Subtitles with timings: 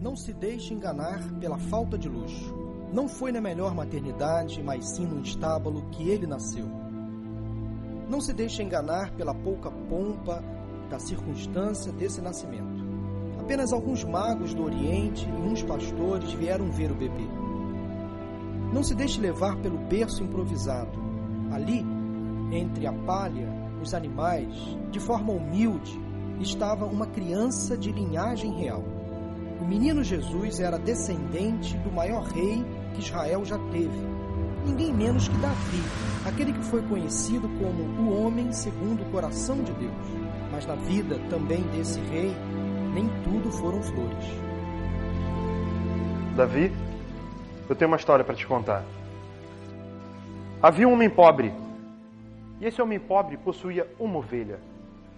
[0.00, 2.54] Não se deixe enganar pela falta de luxo.
[2.90, 6.64] Não foi na melhor maternidade, mas sim no estábulo que ele nasceu.
[8.08, 10.42] Não se deixe enganar pela pouca pompa
[10.88, 12.82] da circunstância desse nascimento.
[13.38, 17.28] Apenas alguns magos do Oriente e uns pastores vieram ver o bebê.
[18.72, 20.98] Não se deixe levar pelo berço improvisado.
[21.52, 21.84] Ali,
[22.50, 24.54] entre a palha, os animais,
[24.90, 26.00] de forma humilde,
[26.40, 28.99] estava uma criança de linhagem real.
[29.60, 32.64] O menino Jesus era descendente do maior rei
[32.94, 34.06] que Israel já teve,
[34.64, 35.82] ninguém menos que Davi,
[36.26, 39.92] aquele que foi conhecido como o homem segundo o coração de Deus.
[40.50, 42.34] Mas na vida também desse rei,
[42.94, 44.24] nem tudo foram flores.
[46.34, 46.72] Davi,
[47.68, 48.82] eu tenho uma história para te contar.
[50.62, 51.52] Havia um homem pobre,
[52.60, 54.58] e esse homem pobre possuía uma ovelha,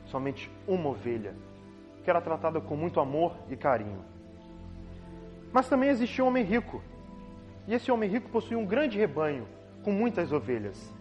[0.06, 1.34] somente uma ovelha,
[2.02, 4.11] que era tratada com muito amor e carinho.
[5.52, 6.82] Mas também existia um homem rico,
[7.68, 9.46] e esse homem rico possuía um grande rebanho
[9.84, 10.92] com muitas ovelhas.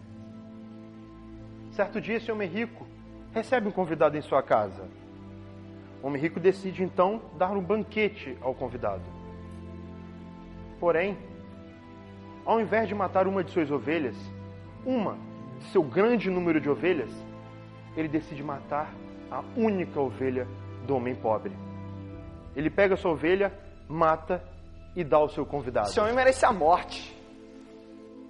[1.72, 2.86] Certo dia, esse homem rico
[3.32, 4.86] recebe um convidado em sua casa.
[6.02, 9.02] O homem rico decide então dar um banquete ao convidado.
[10.78, 11.16] Porém,
[12.44, 14.16] ao invés de matar uma de suas ovelhas,
[14.84, 15.16] uma
[15.60, 17.10] de seu grande número de ovelhas,
[17.96, 18.92] ele decide matar
[19.30, 20.46] a única ovelha
[20.86, 21.52] do homem pobre.
[22.54, 23.52] Ele pega sua ovelha,
[23.92, 24.42] mata
[24.96, 25.88] e dá ao seu convidado.
[25.88, 27.16] Esse homem merece a morte.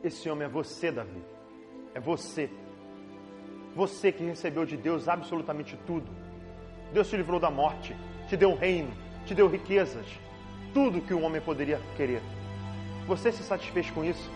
[0.03, 1.23] Esse homem é você, Davi.
[1.95, 2.51] É você.
[3.75, 6.11] Você que recebeu de Deus absolutamente tudo.
[6.93, 7.97] Deus te livrou da morte,
[8.29, 8.93] te deu um reino,
[9.25, 10.07] te deu riquezas,
[10.75, 12.21] tudo que um homem poderia querer.
[13.07, 14.31] Você se satisfez com isso?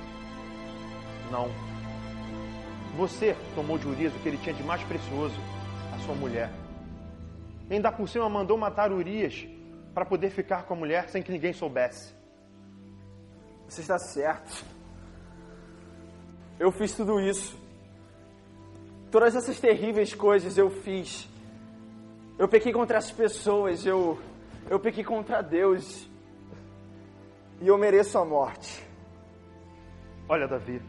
[1.30, 1.50] Não.
[2.96, 5.38] Você tomou de Urias o que ele tinha de mais precioso,
[5.94, 6.50] a sua mulher.
[7.68, 9.46] E ainda por cima mandou matar Urias
[9.96, 12.12] para poder ficar com a mulher sem que ninguém soubesse.
[13.66, 14.62] Você está certo.
[16.60, 17.58] Eu fiz tudo isso.
[19.10, 21.26] Todas essas terríveis coisas eu fiz.
[22.38, 24.20] Eu pequei contra as pessoas, eu,
[24.68, 26.06] eu pequei contra Deus.
[27.62, 28.86] E eu mereço a morte.
[30.28, 30.82] Olha, Davi,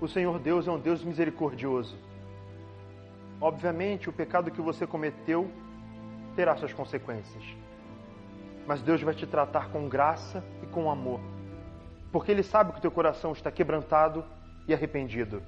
[0.00, 1.96] o Senhor Deus é um Deus misericordioso.
[3.40, 5.48] Obviamente, o pecado que você cometeu
[6.34, 7.59] terá suas consequências.
[8.70, 11.20] Mas Deus vai te tratar com graça e com amor
[12.12, 14.24] porque Ele sabe que o teu coração está quebrantado
[14.66, 15.42] e arrependido.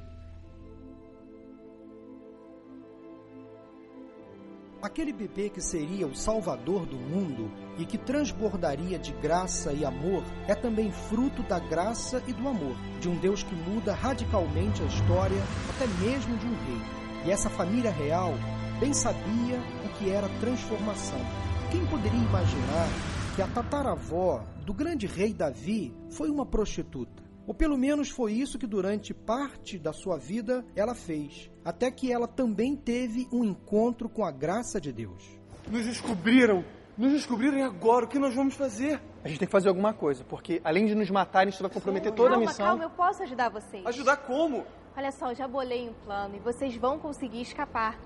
[4.81, 10.25] Aquele bebê que seria o salvador do mundo e que transbordaria de graça e amor
[10.49, 14.87] é também fruto da graça e do amor de um Deus que muda radicalmente a
[14.87, 15.41] história,
[15.71, 17.27] até mesmo de um rei.
[17.27, 18.33] E essa família real
[18.81, 21.52] bem sabia o que era transformação.
[21.73, 22.87] Quem poderia imaginar
[23.35, 27.23] que a tataravó do grande rei Davi foi uma prostituta.
[27.47, 32.13] Ou pelo menos foi isso que durante parte da sua vida ela fez, até que
[32.13, 35.25] ela também teve um encontro com a graça de Deus.
[35.67, 36.63] Nos descobriram!
[36.95, 39.01] Nos descobriram e agora o que nós vamos fazer?
[39.25, 42.13] A gente tem que fazer alguma coisa, porque além de nos matarem, isso vai comprometer
[42.13, 42.67] toda calma, a missão.
[42.67, 43.87] Calma, eu posso ajudar vocês.
[43.87, 44.67] Ajudar como?
[44.95, 47.99] Olha só, eu já bolei um plano e vocês vão conseguir escapar.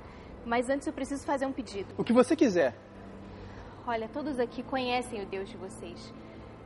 [0.44, 1.92] Mas antes eu preciso fazer um pedido.
[1.98, 2.85] O que você quiser.
[3.88, 6.12] Olha, todos aqui conhecem o Deus de vocês,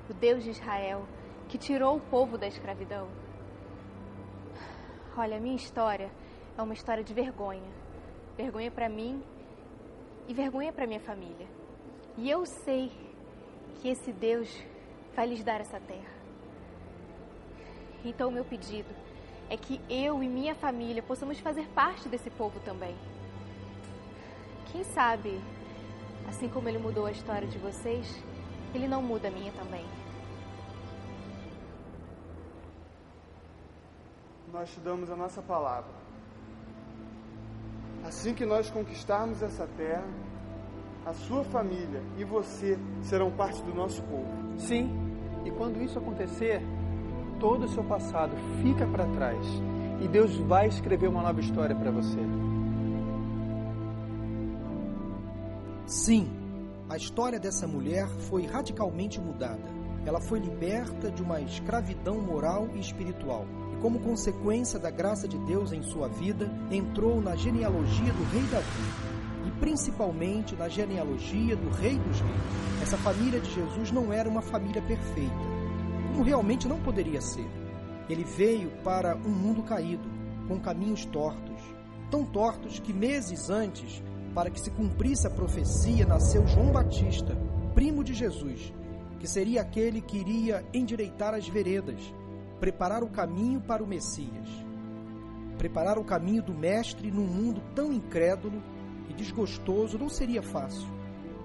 [0.08, 1.06] o Deus de Israel,
[1.50, 3.06] que tirou o povo da escravidão.
[5.14, 6.10] Olha, a minha história
[6.56, 7.70] é uma história de vergonha.
[8.38, 9.22] Vergonha para mim
[10.26, 11.46] e vergonha para minha família.
[12.16, 12.90] E eu sei
[13.74, 14.48] que esse Deus
[15.14, 16.14] vai lhes dar essa terra.
[18.02, 18.88] Então, o meu pedido
[19.50, 22.96] é que eu e minha família possamos fazer parte desse povo também.
[24.72, 25.38] Quem sabe
[26.30, 28.06] Assim como ele mudou a história de vocês,
[28.72, 29.84] ele não muda a minha também.
[34.52, 35.90] Nós te damos a nossa palavra.
[38.04, 40.06] Assim que nós conquistarmos essa terra,
[41.04, 44.30] a sua família e você serão parte do nosso povo.
[44.56, 44.88] Sim,
[45.44, 46.62] e quando isso acontecer,
[47.40, 49.44] todo o seu passado fica para trás
[50.00, 52.20] e Deus vai escrever uma nova história para você.
[55.90, 56.30] Sim,
[56.88, 59.68] a história dessa mulher foi radicalmente mudada.
[60.06, 63.44] Ela foi liberta de uma escravidão moral e espiritual.
[63.72, 68.42] E, como consequência da graça de Deus em sua vida, entrou na genealogia do rei
[68.52, 69.48] Davi.
[69.48, 72.82] E principalmente na genealogia do Rei dos Reis.
[72.82, 75.34] Essa família de Jesus não era uma família perfeita,
[76.12, 77.50] como realmente não poderia ser.
[78.08, 80.08] Ele veio para um mundo caído,
[80.46, 81.60] com caminhos tortos,
[82.12, 84.00] tão tortos que meses antes
[84.34, 87.36] para que se cumprisse a profecia, nasceu João Batista,
[87.74, 88.72] primo de Jesus,
[89.18, 92.00] que seria aquele que iria endireitar as veredas,
[92.58, 94.48] preparar o caminho para o Messias.
[95.58, 98.62] Preparar o caminho do Mestre num mundo tão incrédulo
[99.08, 100.88] e desgostoso não seria fácil.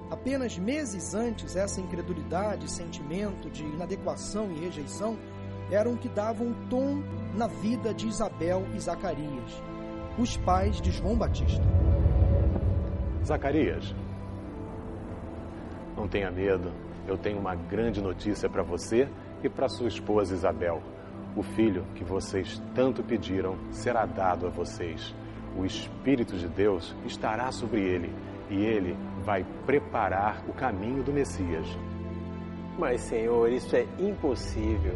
[0.09, 5.17] Apenas meses antes, essa incredulidade, sentimento de inadequação e rejeição
[5.71, 7.01] eram que davam tom
[7.35, 9.51] na vida de Isabel e Zacarias,
[10.17, 11.63] os pais de João Batista.
[13.25, 13.95] Zacarias,
[15.97, 16.71] não tenha medo,
[17.07, 19.07] eu tenho uma grande notícia para você
[19.43, 20.81] e para sua esposa Isabel.
[21.35, 25.13] O filho que vocês tanto pediram será dado a vocês.
[25.57, 28.13] O Espírito de Deus estará sobre ele
[28.49, 31.67] e ele vai preparar o caminho do Messias.
[32.77, 34.93] Mas, Senhor, isso é impossível.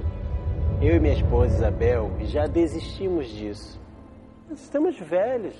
[0.79, 3.81] Eu e minha esposa Isabel já desistimos disso.
[4.47, 5.55] Nós estamos velhos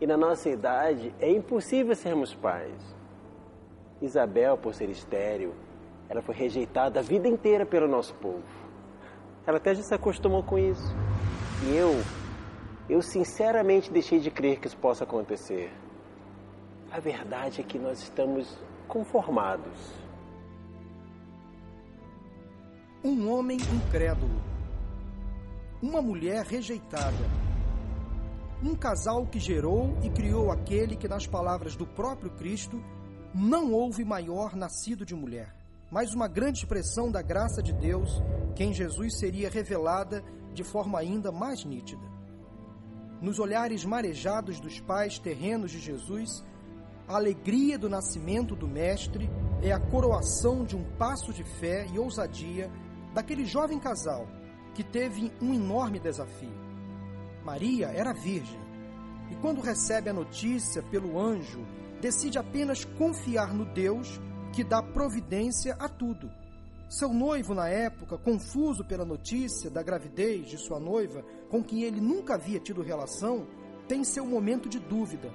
[0.00, 2.74] e na nossa idade é impossível sermos pais.
[4.00, 5.54] Isabel, por ser estéril,
[6.08, 8.42] ela foi rejeitada a vida inteira pelo nosso povo.
[9.46, 10.94] Ela até já se acostumou com isso.
[11.66, 11.92] E eu,
[12.88, 15.72] eu sinceramente deixei de crer que isso possa acontecer.
[16.90, 19.92] A verdade é que nós estamos conformados.
[23.02, 24.40] Um homem incrédulo.
[25.82, 27.44] Uma mulher rejeitada.
[28.62, 32.82] Um casal que gerou e criou aquele que, nas palavras do próprio Cristo,
[33.34, 35.54] não houve maior nascido de mulher,
[35.90, 38.22] mas uma grande expressão da graça de Deus,
[38.54, 42.02] que em Jesus seria revelada de forma ainda mais nítida.
[43.20, 46.44] Nos olhares marejados dos pais terrenos de Jesus,
[47.08, 49.28] a alegria do nascimento do Mestre
[49.62, 52.70] é a coroação de um passo de fé e ousadia
[53.12, 54.26] daquele jovem casal
[54.74, 56.63] que teve um enorme desafio.
[57.44, 58.60] Maria era virgem
[59.30, 61.66] e, quando recebe a notícia pelo anjo,
[62.00, 64.20] decide apenas confiar no Deus
[64.52, 66.30] que dá providência a tudo.
[66.88, 72.00] Seu noivo, na época, confuso pela notícia da gravidez de sua noiva, com quem ele
[72.00, 73.46] nunca havia tido relação,
[73.88, 75.32] tem seu momento de dúvida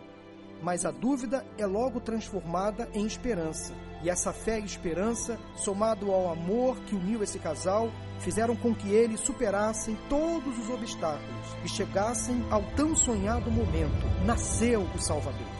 [0.62, 3.74] mas a dúvida é logo transformada em esperança.
[4.02, 8.90] E essa fé e esperança, somado ao amor que uniu esse casal, fizeram com que
[8.90, 14.06] eles superassem todos os obstáculos e chegassem ao tão sonhado momento.
[14.26, 15.59] Nasceu o Salvador.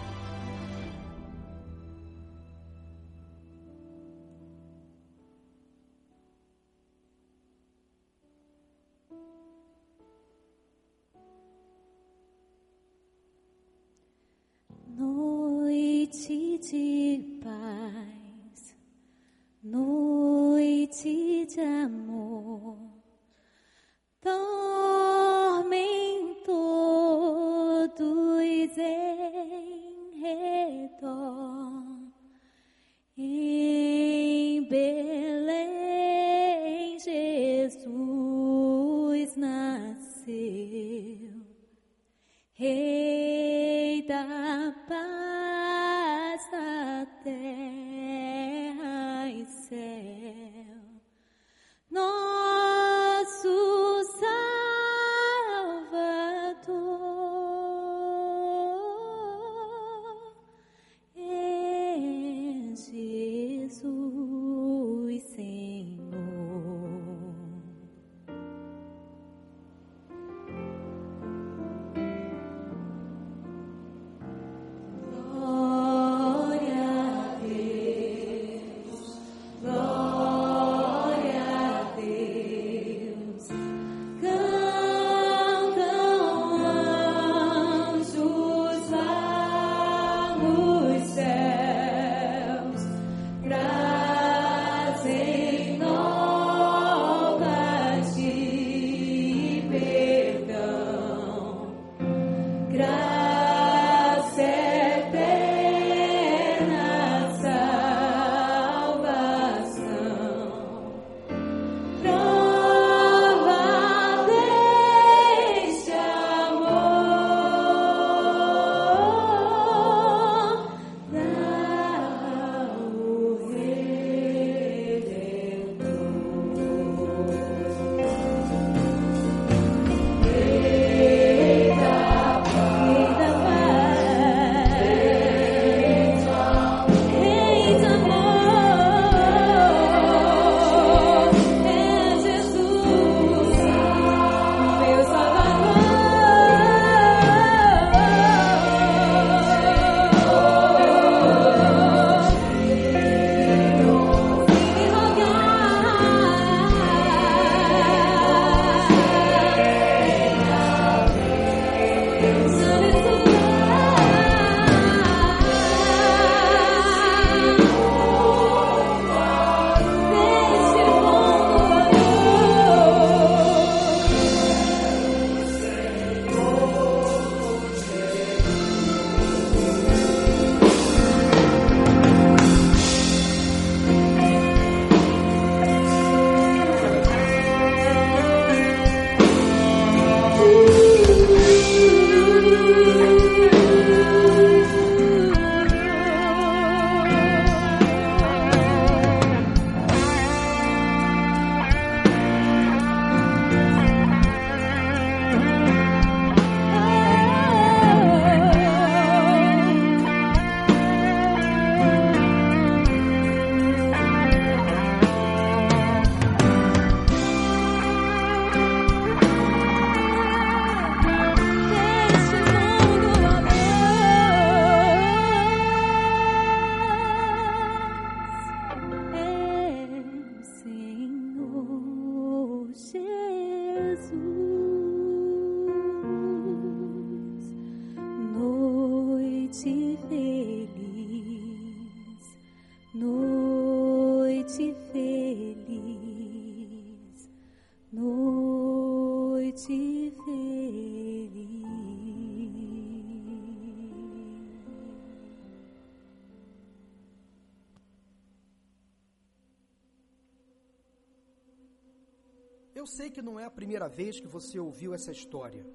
[262.90, 265.66] Sei que não é a primeira vez que você ouviu essa história.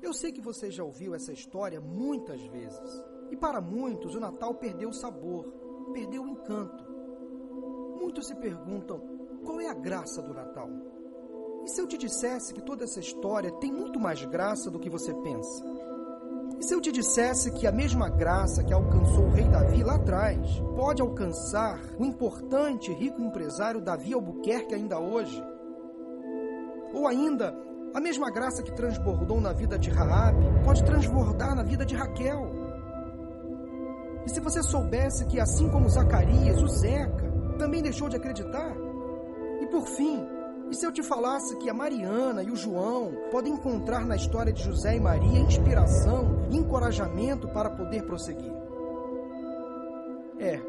[0.00, 3.04] Eu sei que você já ouviu essa história muitas vezes.
[3.30, 5.44] E para muitos, o Natal perdeu o sabor,
[5.92, 6.84] perdeu o encanto.
[8.00, 9.00] Muitos se perguntam:
[9.44, 10.70] qual é a graça do Natal?
[11.64, 14.88] E se eu te dissesse que toda essa história tem muito mais graça do que
[14.88, 15.64] você pensa?
[16.58, 19.96] E se eu te dissesse que a mesma graça que alcançou o rei Davi lá
[19.96, 20.38] atrás
[20.76, 25.42] pode alcançar o importante e rico empresário Davi Albuquerque ainda hoje?
[27.00, 27.56] Ou ainda,
[27.94, 32.52] a mesma graça que transbordou na vida de Raabe pode transbordar na vida de Raquel.
[34.26, 38.76] E se você soubesse que assim como Zacarias, o Zeca também deixou de acreditar?
[39.62, 40.28] E por fim,
[40.70, 44.52] e se eu te falasse que a Mariana e o João podem encontrar na história
[44.52, 48.52] de José e Maria inspiração e encorajamento para poder prosseguir?
[50.38, 50.60] É,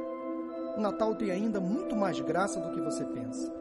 [0.78, 3.61] o Natal tem ainda muito mais graça do que você pensa.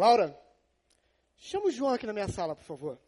[0.00, 0.36] Laura,
[1.36, 2.98] chama o João aqui na minha sala, por favor.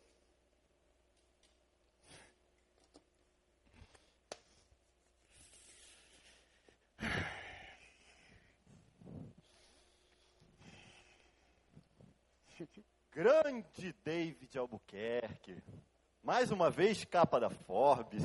[13.11, 15.62] Grande David Albuquerque.
[16.22, 18.22] Mais uma vez, capa da Forbes.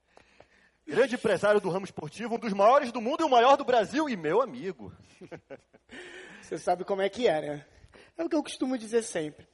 [0.88, 4.08] Grande empresário do ramo esportivo, um dos maiores do mundo e o maior do Brasil,
[4.08, 4.90] e meu amigo.
[6.48, 7.66] Você sabe como é que é, né?
[8.16, 9.46] É o que eu costumo dizer sempre.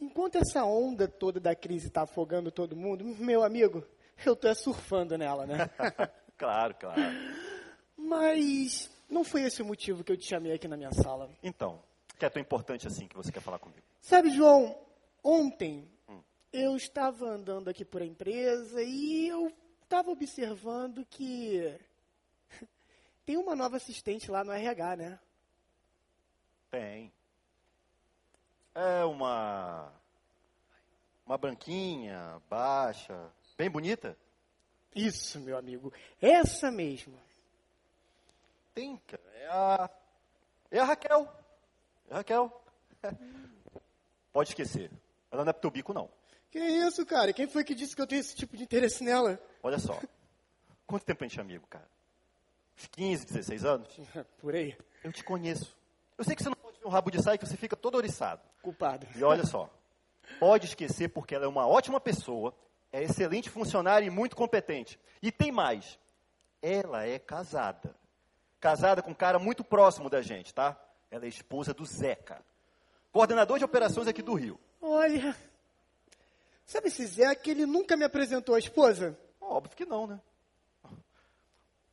[0.00, 3.86] Enquanto essa onda toda da crise está afogando todo mundo, meu amigo,
[4.24, 5.68] eu estou surfando nela, né?
[6.38, 7.02] claro, claro.
[7.94, 11.28] Mas não foi esse o motivo que eu te chamei aqui na minha sala.
[11.42, 11.82] Então,
[12.18, 13.82] que é tão importante assim que você quer falar comigo?
[14.00, 14.74] Sabe, João,
[15.22, 16.22] ontem hum.
[16.50, 19.52] eu estava andando aqui por a empresa e eu
[19.82, 21.78] estava observando que
[23.26, 25.18] tem uma nova assistente lá no RH, né?
[26.70, 27.12] Tem.
[28.74, 29.92] É uma.
[31.26, 34.16] Uma branquinha, baixa, bem bonita?
[34.94, 35.92] Isso, meu amigo.
[36.20, 37.18] Essa mesmo.
[38.74, 39.22] Tem, cara.
[39.34, 39.90] É a.
[40.70, 41.32] É a Raquel.
[42.08, 42.62] É a Raquel.
[44.32, 44.90] Pode esquecer.
[45.30, 46.08] Ela não é pro teu bico, não.
[46.50, 47.32] Que isso, cara?
[47.32, 49.40] Quem foi que disse que eu tenho esse tipo de interesse nela?
[49.62, 50.00] Olha só.
[50.86, 51.88] Quanto tempo a gente é amigo, cara?
[52.92, 53.88] 15, 16 anos?
[54.40, 54.76] Por aí.
[55.04, 55.77] Eu te conheço.
[56.18, 57.94] Eu sei que você não pode ver um rabo de saia que você fica todo
[57.94, 58.42] oriçado.
[58.60, 59.06] Culpado.
[59.14, 59.70] E olha só.
[60.40, 62.52] Pode esquecer porque ela é uma ótima pessoa,
[62.92, 64.98] é excelente funcionária e muito competente.
[65.22, 65.96] E tem mais.
[66.60, 67.94] Ela é casada.
[68.60, 70.76] Casada com um cara muito próximo da gente, tá?
[71.08, 72.44] Ela é esposa do Zeca.
[73.12, 74.58] Coordenador de operações aqui do Rio.
[74.82, 75.36] Olha.
[76.66, 79.16] Sabe esse Zeca, ele nunca me apresentou a esposa?
[79.40, 80.20] Óbvio que não, né?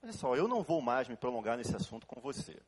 [0.01, 2.60] Olha só, eu não vou mais me prolongar nesse assunto com você.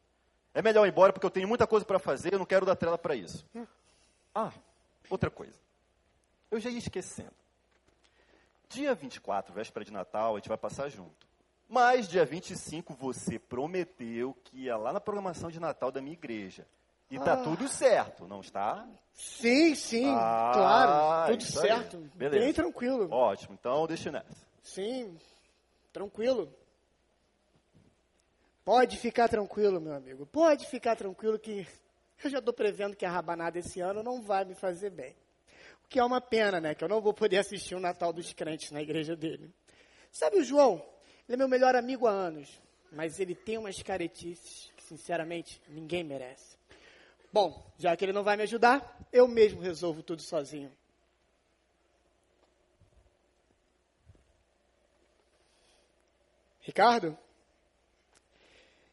[0.57, 2.75] É melhor ir embora porque eu tenho muita coisa para fazer, eu não quero dar
[2.75, 3.45] trela para isso.
[4.33, 4.51] Ah,
[5.07, 5.53] outra coisa.
[6.49, 7.29] Eu já ia esquecendo.
[8.67, 11.27] Dia 24, véspera de Natal, a gente vai passar junto.
[11.69, 16.65] Mas dia 25 você prometeu que ia lá na programação de Natal da minha igreja.
[17.11, 17.43] E tá Ah.
[17.43, 18.83] tudo certo, não está?
[19.13, 21.31] Sim, sim, Ah, claro.
[21.37, 21.51] Tudo aí.
[21.67, 21.97] certo.
[22.15, 22.43] Beleza.
[22.45, 23.07] Bem tranquilo.
[23.11, 24.35] Ótimo, então deixa nessa.
[24.63, 25.15] Sim,
[25.93, 26.51] tranquilo.
[28.67, 30.25] Pode ficar tranquilo, meu amigo.
[30.25, 31.65] Pode ficar tranquilo que
[32.21, 35.15] eu já estou prevendo que a rabanada esse ano não vai me fazer bem.
[35.85, 36.75] O que é uma pena, né?
[36.75, 39.49] Que eu não vou poder assistir o Natal dos crentes na igreja dele.
[40.11, 40.85] Sabe o João?
[41.29, 42.61] Ele é meu melhor amigo há anos.
[42.91, 46.57] Mas ele tem umas caretices que, sinceramente, ninguém merece.
[47.31, 50.73] Bom, já que ele não vai me ajudar, eu mesmo resolvo tudo sozinho.
[56.59, 57.17] Ricardo?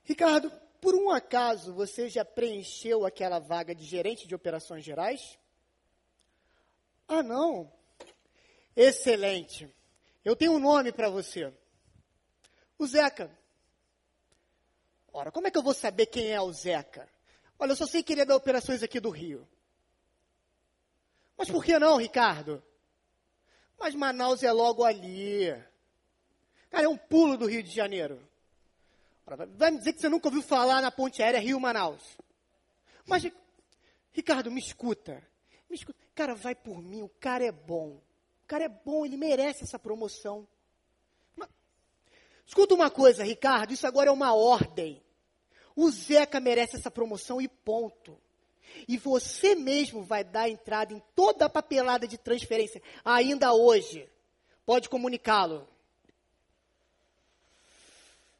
[0.05, 5.39] Ricardo, por um acaso você já preencheu aquela vaga de gerente de operações gerais?
[7.09, 7.73] Ah, não.
[8.77, 9.69] Excelente.
[10.25, 11.53] Eu tenho um nome para você.
[12.79, 13.31] O Zeca.
[15.13, 17.09] Ora, como é que eu vou saber quem é o Zeca?
[17.59, 19.49] Olha, eu só sei que ele é da operações aqui do Rio.
[21.37, 22.63] Mas por que não, Ricardo?
[23.79, 25.47] Mas Manaus é logo ali.
[26.69, 28.21] Cara, é um pulo do Rio de Janeiro.
[29.27, 32.19] Vai me dizer que você nunca ouviu falar na ponte aérea Rio-Manaus.
[33.07, 33.25] Mas,
[34.13, 35.23] Ricardo, me escuta.
[35.69, 35.99] Me escuta.
[36.15, 38.01] Cara, vai por mim, o cara é bom.
[38.45, 40.47] O cara é bom, ele merece essa promoção.
[41.35, 41.49] Mas,
[42.47, 45.03] escuta uma coisa, Ricardo, isso agora é uma ordem.
[45.75, 48.21] O Zeca merece essa promoção e ponto.
[48.87, 54.09] E você mesmo vai dar entrada em toda a papelada de transferência, ainda hoje.
[54.67, 55.67] Pode comunicá-lo.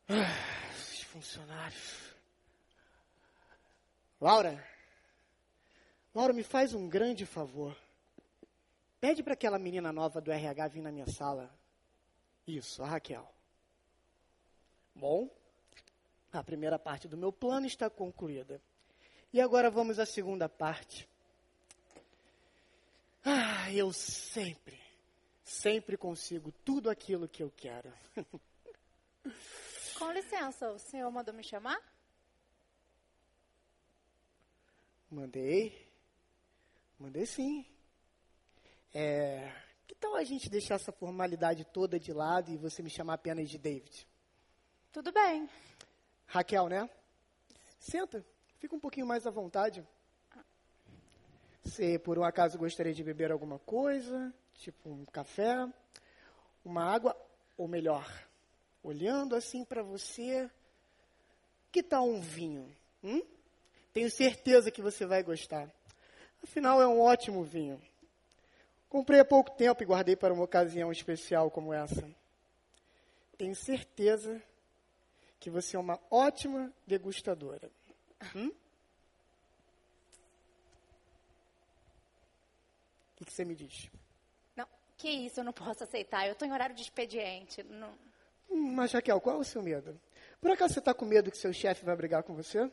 [0.09, 0.64] Ah,
[1.15, 2.13] funcionários.
[4.21, 4.67] Laura,
[6.13, 7.77] Laura, me faz um grande favor.
[9.01, 11.57] Pede para aquela menina nova do RH vir na minha sala.
[12.45, 13.33] Isso, a Raquel.
[14.93, 15.31] Bom,
[16.33, 18.61] a primeira parte do meu plano está concluída.
[19.33, 21.09] E agora vamos à segunda parte.
[23.25, 24.81] Ah, eu sempre,
[25.45, 27.93] sempre consigo tudo aquilo que eu quero.
[29.99, 31.81] Com licença, o senhor mandou me chamar?
[35.09, 35.89] Mandei.
[36.99, 37.65] Mandei sim.
[38.93, 39.53] É,
[39.87, 43.49] que tal a gente deixar essa formalidade toda de lado e você me chamar apenas
[43.49, 44.09] de David?
[44.93, 45.49] Tudo bem.
[46.27, 46.91] Raquel, né?
[47.79, 48.25] Senta,
[48.59, 49.87] fica um pouquinho mais à vontade.
[51.63, 54.35] Você, por um acaso, gostaria de beber alguma coisa?
[54.55, 55.67] Tipo um café?
[56.65, 57.17] Uma água?
[57.57, 58.05] Ou melhor,
[58.85, 60.49] olhando assim para você,
[61.73, 62.71] que tal um vinho?
[63.03, 63.23] Hum?
[63.93, 65.73] Tenho certeza que você vai gostar.
[66.43, 67.81] Afinal, é um ótimo vinho.
[68.89, 72.09] Comprei há pouco tempo e guardei para uma ocasião especial como essa.
[73.39, 74.41] Tenho certeza
[75.41, 77.71] que você é uma ótima degustadora.
[78.37, 78.53] Hum?
[83.13, 83.91] O que, você me diz?
[84.55, 84.69] Não,
[84.99, 86.27] que isso, eu não posso aceitar.
[86.27, 87.63] Eu estou em horário de expediente.
[87.63, 87.97] Não...
[88.51, 90.01] Mas, Raquel, qual é o seu medo?
[90.41, 92.71] Por acaso você está com medo que seu chefe vai brigar com você?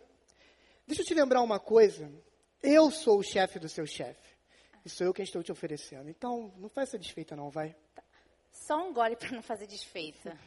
[0.86, 2.12] Deixa eu te lembrar uma coisa.
[2.62, 4.36] Eu sou o chefe do seu chefe.
[4.84, 6.10] E sou eu quem estou te oferecendo.
[6.10, 7.76] Então, não essa desfeita não, vai.
[8.52, 10.38] Só um gole para não fazer desfeita.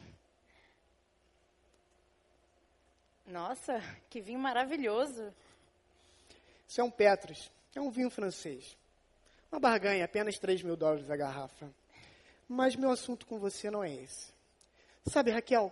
[3.25, 5.33] Nossa, que vinho maravilhoso.
[6.67, 7.49] Isso é um Petrus.
[7.73, 8.77] É um vinho francês.
[9.51, 11.73] Uma barganha, apenas 3 mil dólares a garrafa.
[12.47, 14.34] Mas meu assunto com você não é esse.
[15.07, 15.71] Sabe, Raquel,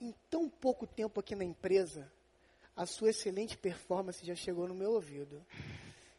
[0.00, 2.10] em tão pouco tempo aqui na empresa,
[2.74, 5.44] a sua excelente performance já chegou no meu ouvido.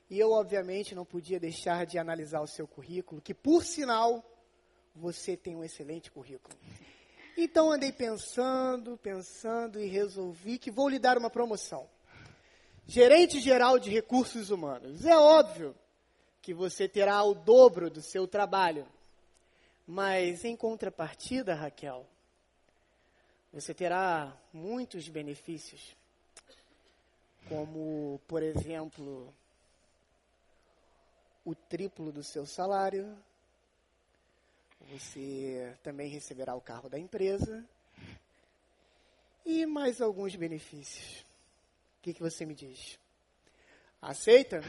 [0.07, 4.23] E eu, obviamente, não podia deixar de analisar o seu currículo, que, por sinal,
[4.95, 6.55] você tem um excelente currículo.
[7.35, 11.89] Então, andei pensando, pensando e resolvi que vou lhe dar uma promoção.
[12.85, 15.05] Gerente geral de recursos humanos.
[15.05, 15.75] É óbvio
[16.41, 18.85] que você terá o dobro do seu trabalho.
[19.93, 22.07] Mas, em contrapartida, Raquel,
[23.51, 25.97] você terá muitos benefícios.
[27.49, 29.35] Como, por exemplo,
[31.43, 33.21] o triplo do seu salário.
[34.91, 37.61] Você também receberá o carro da empresa.
[39.45, 41.19] E mais alguns benefícios.
[41.99, 42.97] O que, que você me diz?
[44.01, 44.61] Aceita?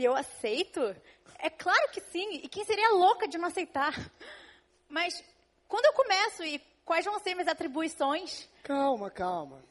[0.00, 0.80] Se eu aceito?
[1.38, 2.36] É claro que sim.
[2.36, 3.92] E quem seria louca de não aceitar?
[4.88, 5.22] Mas
[5.68, 8.48] quando eu começo e quais vão ser minhas atribuições?
[8.62, 9.62] Calma, calma.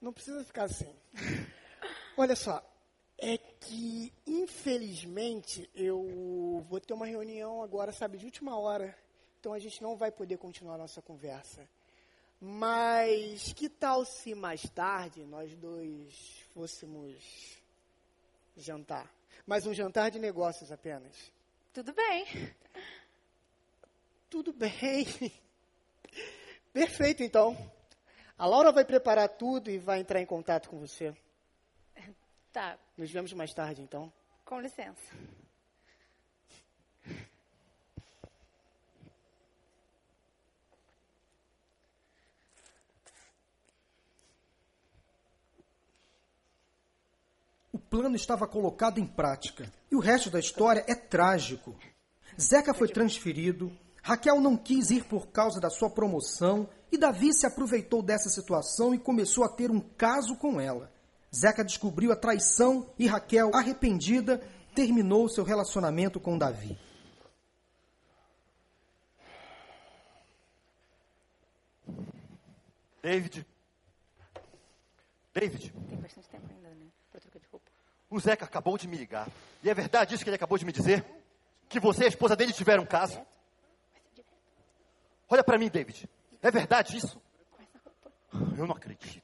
[0.00, 0.94] Não precisa ficar assim.
[2.16, 2.62] Olha só,
[3.18, 8.96] é que, infelizmente, eu vou ter uma reunião agora, sabe, de última hora.
[9.40, 11.68] Então a gente não vai poder continuar a nossa conversa.
[12.40, 17.58] Mas que tal se mais tarde nós dois fôssemos
[18.56, 19.17] jantar?
[19.46, 21.32] Mas um jantar de negócios apenas.
[21.72, 22.26] Tudo bem.
[24.30, 25.06] Tudo bem.
[26.72, 27.56] Perfeito, então.
[28.36, 31.14] A Laura vai preparar tudo e vai entrar em contato com você.
[32.52, 34.12] Tá, Nos vemos mais tarde, então.
[34.44, 35.14] com licença.
[47.88, 49.72] Plano estava colocado em prática.
[49.90, 51.76] E o resto da história é trágico.
[52.40, 53.72] Zeca foi transferido,
[54.02, 58.94] Raquel não quis ir por causa da sua promoção e Davi se aproveitou dessa situação
[58.94, 60.90] e começou a ter um caso com ela.
[61.34, 64.40] Zeca descobriu a traição e Raquel, arrependida,
[64.74, 66.78] terminou seu relacionamento com Davi.
[73.02, 73.46] David.
[75.34, 76.86] David, Tem bastante tempo ainda, né?
[77.10, 77.70] Pra trocar de roupa.
[78.10, 79.28] O Zeca acabou de me ligar.
[79.62, 81.04] E é verdade isso que ele acabou de me dizer?
[81.68, 83.20] Que você e a esposa dele tiveram um caso?
[85.28, 86.08] Olha pra mim, David.
[86.42, 87.20] É verdade isso?
[88.56, 89.22] Eu não acredito.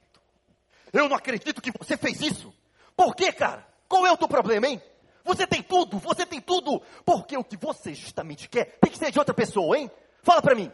[0.93, 2.53] Eu não acredito que você fez isso.
[2.95, 3.67] Por quê, cara?
[3.87, 4.81] Qual é o teu problema, hein?
[5.23, 6.81] Você tem tudo, você tem tudo.
[7.03, 9.89] Porque o que você justamente quer tem que ser de outra pessoa, hein?
[10.21, 10.71] Fala pra mim.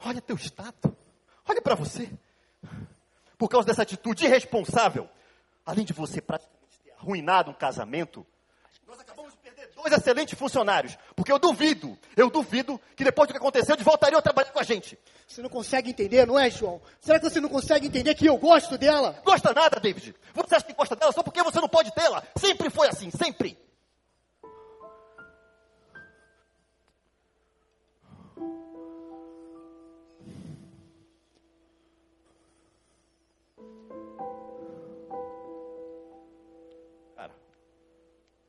[0.00, 0.96] Olha teu estado.
[1.48, 2.10] Olha pra você.
[3.36, 5.08] Por causa dessa atitude irresponsável,
[5.64, 6.55] além de você praticamente ter
[7.06, 8.26] arruinado um casamento,
[8.86, 10.98] nós acabamos de perder dois excelentes funcionários.
[11.14, 14.58] Porque eu duvido, eu duvido que depois do que aconteceu, eles voltariam a trabalhar com
[14.58, 14.98] a gente.
[15.26, 16.80] Você não consegue entender, não é, João?
[17.00, 19.20] Será que você não consegue entender que eu gosto dela?
[19.24, 20.14] Gosta nada, David?
[20.34, 22.22] Você acha que gosta dela só porque você não pode tê-la?
[22.36, 23.56] Sempre foi assim, sempre.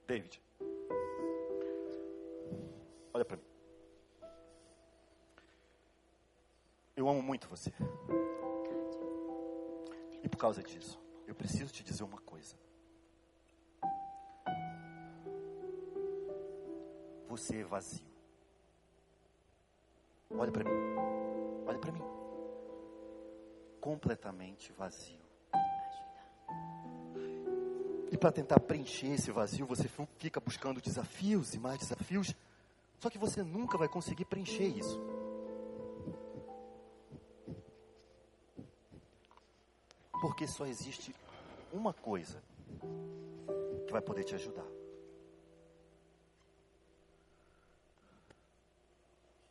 [0.07, 0.41] David,
[3.13, 3.43] olha pra mim.
[6.95, 7.73] Eu amo muito você.
[10.23, 12.55] E por causa disso, eu preciso te dizer uma coisa.
[17.27, 18.07] Você é vazio.
[20.31, 20.71] Olha pra mim.
[21.65, 22.01] Olha pra mim.
[23.81, 25.26] Completamente vazio.
[28.17, 32.34] E para tentar preencher esse vazio, você fica buscando desafios e mais desafios.
[32.99, 34.99] Só que você nunca vai conseguir preencher isso.
[40.19, 41.13] Porque só existe
[41.71, 42.41] uma coisa
[43.86, 44.65] que vai poder te ajudar.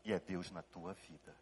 [0.05, 1.33] E é Deus na tua vida.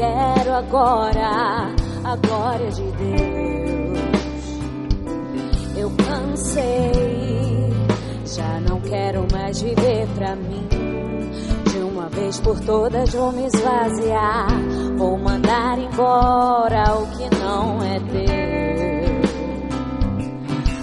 [0.00, 4.00] Quero agora a glória de Deus.
[5.76, 7.70] Eu cansei,
[8.24, 10.66] já não quero mais viver pra mim.
[11.70, 14.48] De uma vez por todas vou me esvaziar.
[14.96, 18.50] Vou mandar embora o que não é teu.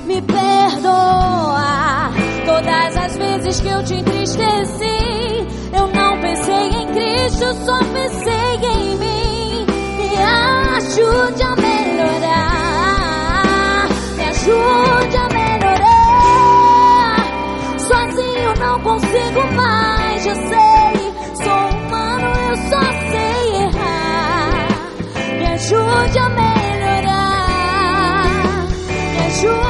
[0.06, 2.12] Me perdoa
[2.46, 5.48] todas as vezes que eu te entristeci.
[5.74, 9.07] Eu não pensei em Cristo, só pensei em mim.
[10.28, 12.88] Me ajude a melhorar.
[14.18, 17.16] Me ajude a melhorar.
[17.80, 21.14] Sozinho não consigo mais, eu sei.
[21.44, 24.68] Sou humano, eu só sei errar.
[25.40, 27.48] Me ajude a melhorar.
[29.14, 29.67] Me ajude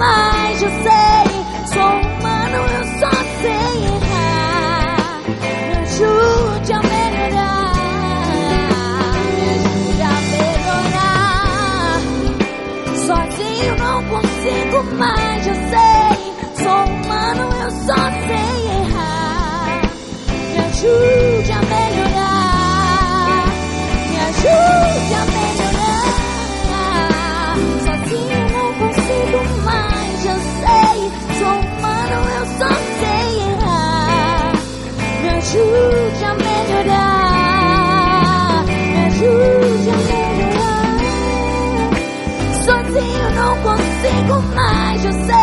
[0.00, 0.99] mais, eu sei.
[44.30, 45.39] Consigo mais, eu sei.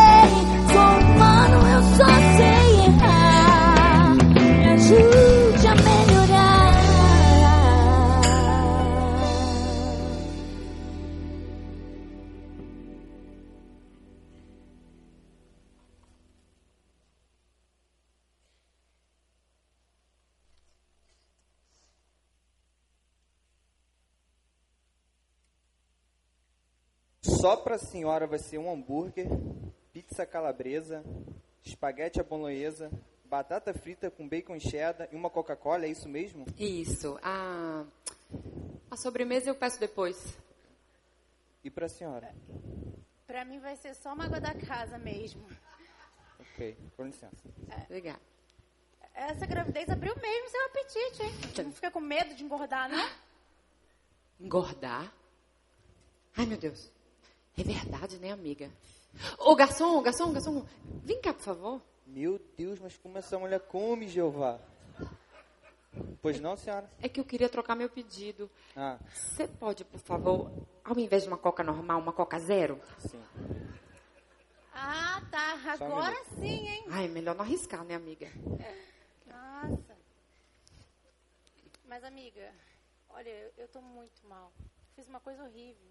[27.98, 29.26] Senhora vai ser um hambúrguer,
[29.92, 31.04] pizza calabresa,
[31.64, 32.92] espaguete à bolonhesa,
[33.26, 36.46] batata frita com bacon cheddar e uma Coca-Cola, é isso mesmo?
[36.60, 37.18] Isso.
[37.24, 37.84] A,
[38.92, 40.38] a sobremesa eu peço depois.
[41.64, 42.36] E pra senhora?
[43.26, 45.44] Pra mim vai ser só uma água da casa mesmo.
[46.40, 47.50] Ok, com licença.
[47.86, 48.22] Obrigada.
[49.16, 51.66] Essa gravidez abriu mesmo seu apetite, hein?
[51.66, 53.10] Não fica com medo de engordar, não?
[54.40, 55.12] Engordar?
[56.38, 56.96] Ai, meu Deus.
[57.58, 58.72] É verdade, né, amiga?
[59.40, 60.66] Ô, garçom, garçom, garçom.
[61.04, 61.82] Vem cá, por favor.
[62.06, 64.60] Meu Deus, mas como essa mulher come, Jeová?
[66.22, 66.90] Pois não, senhora?
[67.02, 68.50] É que eu queria trocar meu pedido.
[68.76, 70.52] Ah, Você pode, por favor,
[70.84, 72.80] ao invés de uma coca normal, uma coca zero?
[73.00, 73.22] sim.
[74.74, 75.76] Ah, tá.
[75.78, 76.84] Só um Agora sim, hein?
[76.90, 78.30] Ai, melhor não arriscar, né, amiga?
[79.26, 79.98] Nossa.
[81.86, 82.54] Mas, amiga,
[83.10, 84.54] olha, eu, eu tô muito mal.
[84.96, 85.90] Fiz uma coisa horrível.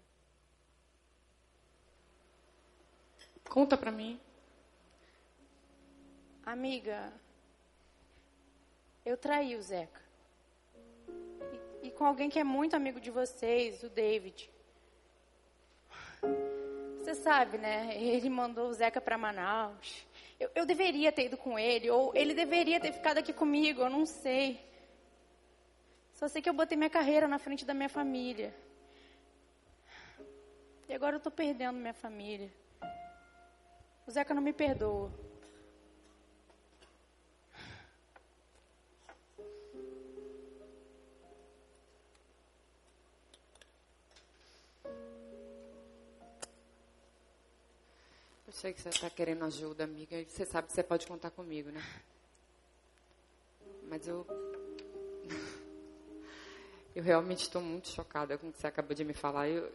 [3.49, 4.19] Conta pra mim.
[6.45, 7.11] Amiga,
[9.05, 10.01] eu traí o Zeca.
[11.81, 14.49] E, e com alguém que é muito amigo de vocês, o David.
[16.99, 17.95] Você sabe, né?
[17.95, 20.05] Ele mandou o Zeca pra Manaus.
[20.39, 23.89] Eu, eu deveria ter ido com ele, ou ele deveria ter ficado aqui comigo, eu
[23.89, 24.59] não sei.
[26.13, 28.53] Só sei que eu botei minha carreira na frente da minha família.
[30.87, 32.51] E agora eu tô perdendo minha família.
[34.07, 35.11] O Zeca não me perdoa.
[48.47, 50.15] Eu sei que você está querendo ajuda, amiga.
[50.15, 51.83] E você sabe que você pode contar comigo, né?
[53.89, 54.25] Mas eu.
[56.95, 59.47] Eu realmente estou muito chocada com o que você acabou de me falar.
[59.47, 59.71] Eu,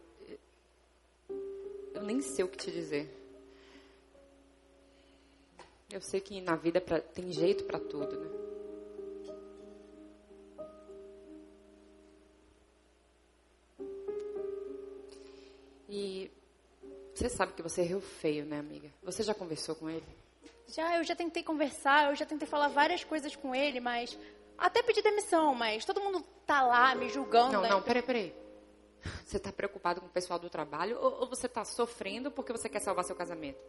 [1.93, 3.22] eu nem sei o que te dizer.
[5.93, 8.27] Eu sei que na vida pra- tem jeito para tudo, né?
[15.87, 16.31] E
[17.13, 18.89] você sabe que você riu feio, né, amiga?
[19.03, 20.03] Você já conversou com ele?
[20.67, 24.17] Já, eu já tentei conversar, eu já tentei falar várias coisas com ele, mas.
[24.57, 27.53] Até pedir demissão, mas todo mundo tá lá me julgando.
[27.53, 27.69] Não, né?
[27.69, 28.35] não, peraí, peraí.
[29.25, 32.67] Você tá preocupado com o pessoal do trabalho ou, ou você tá sofrendo porque você
[32.69, 33.59] quer salvar seu casamento?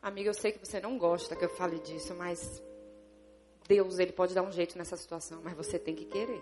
[0.00, 2.62] Amiga, eu sei que você não gosta que eu fale disso, mas
[3.66, 6.40] Deus, ele pode dar um jeito nessa situação, mas você tem que querer.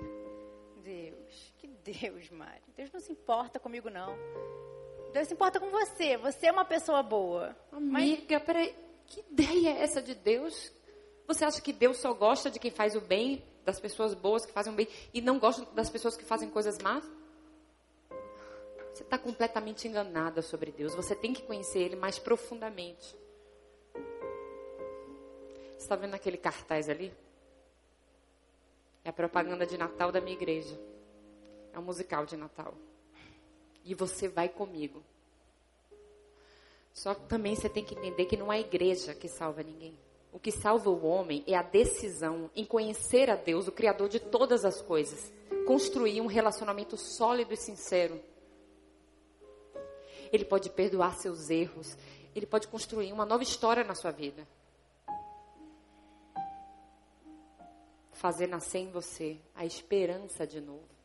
[0.83, 2.62] Deus, que Deus, Mari.
[2.77, 4.16] Deus não se importa comigo, não.
[5.12, 6.16] Deus se importa com você.
[6.19, 7.57] Você é uma pessoa boa.
[7.73, 8.75] Amiga, peraí.
[9.07, 10.73] Que ideia é essa de Deus?
[11.27, 14.53] Você acha que Deus só gosta de quem faz o bem, das pessoas boas que
[14.53, 17.05] fazem o bem, e não gosta das pessoas que fazem coisas más?
[18.92, 20.95] Você está completamente enganada sobre Deus.
[20.95, 23.16] Você tem que conhecer Ele mais profundamente.
[25.77, 27.12] Você está vendo aquele cartaz ali?
[29.05, 30.79] É a propaganda de Natal da minha igreja.
[31.73, 32.75] É um musical de Natal.
[33.85, 35.03] E você vai comigo.
[36.93, 39.97] Só que também você tem que entender que não é a igreja que salva ninguém.
[40.33, 44.19] O que salva o homem é a decisão em conhecer a Deus, o Criador de
[44.19, 45.33] todas as coisas.
[45.67, 48.21] Construir um relacionamento sólido e sincero.
[50.33, 51.97] Ele pode perdoar seus erros.
[52.35, 54.47] Ele pode construir uma nova história na sua vida.
[58.16, 60.96] Fazer nascer em você a esperança de novo.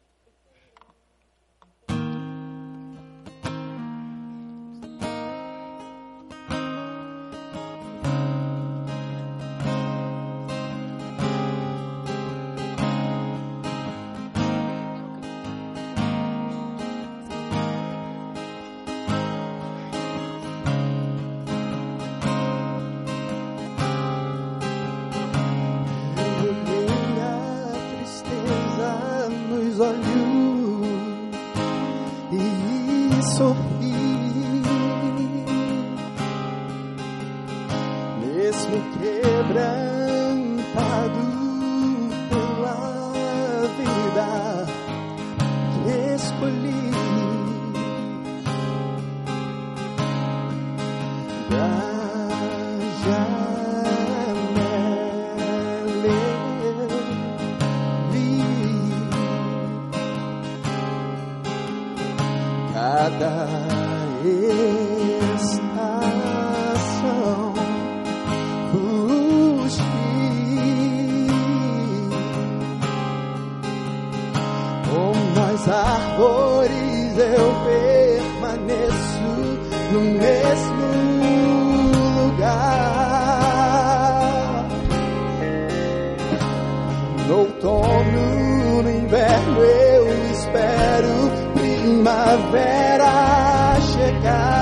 [92.31, 94.60] Primavera chegar.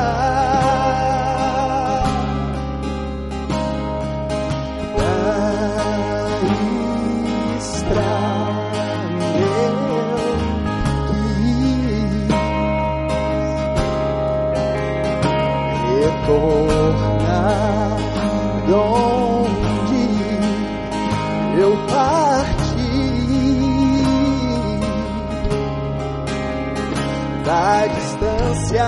[28.69, 28.83] Distância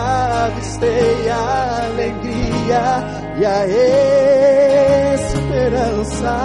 [0.46, 3.04] avistei a alegria
[3.38, 3.68] e a
[5.16, 6.38] esperança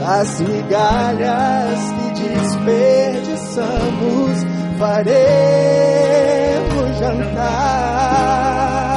[0.00, 1.78] das migalhas
[2.14, 4.44] que desperdiçamos
[4.78, 8.87] faremos jantar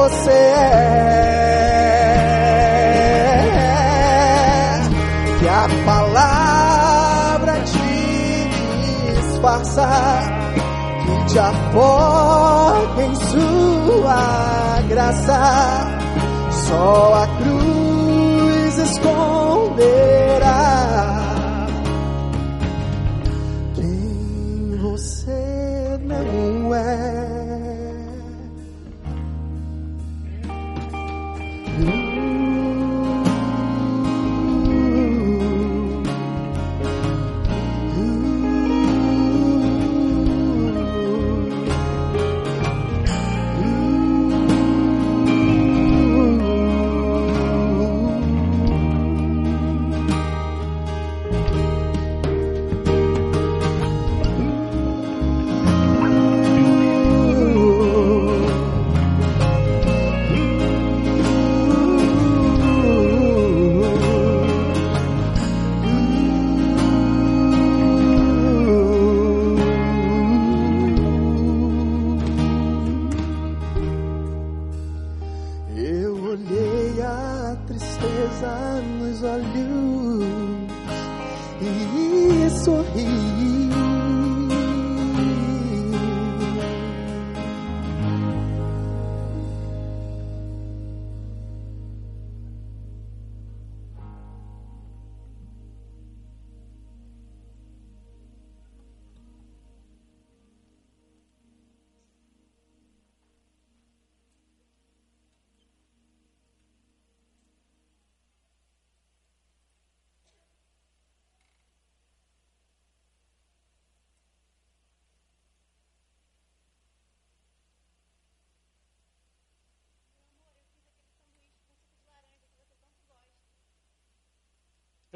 [0.09, 0.37] você é.
[5.39, 8.49] Que a palavra te
[9.15, 9.89] disfarça,
[11.05, 15.41] que te afoga em sua graça.
[16.51, 17.56] Só a cruz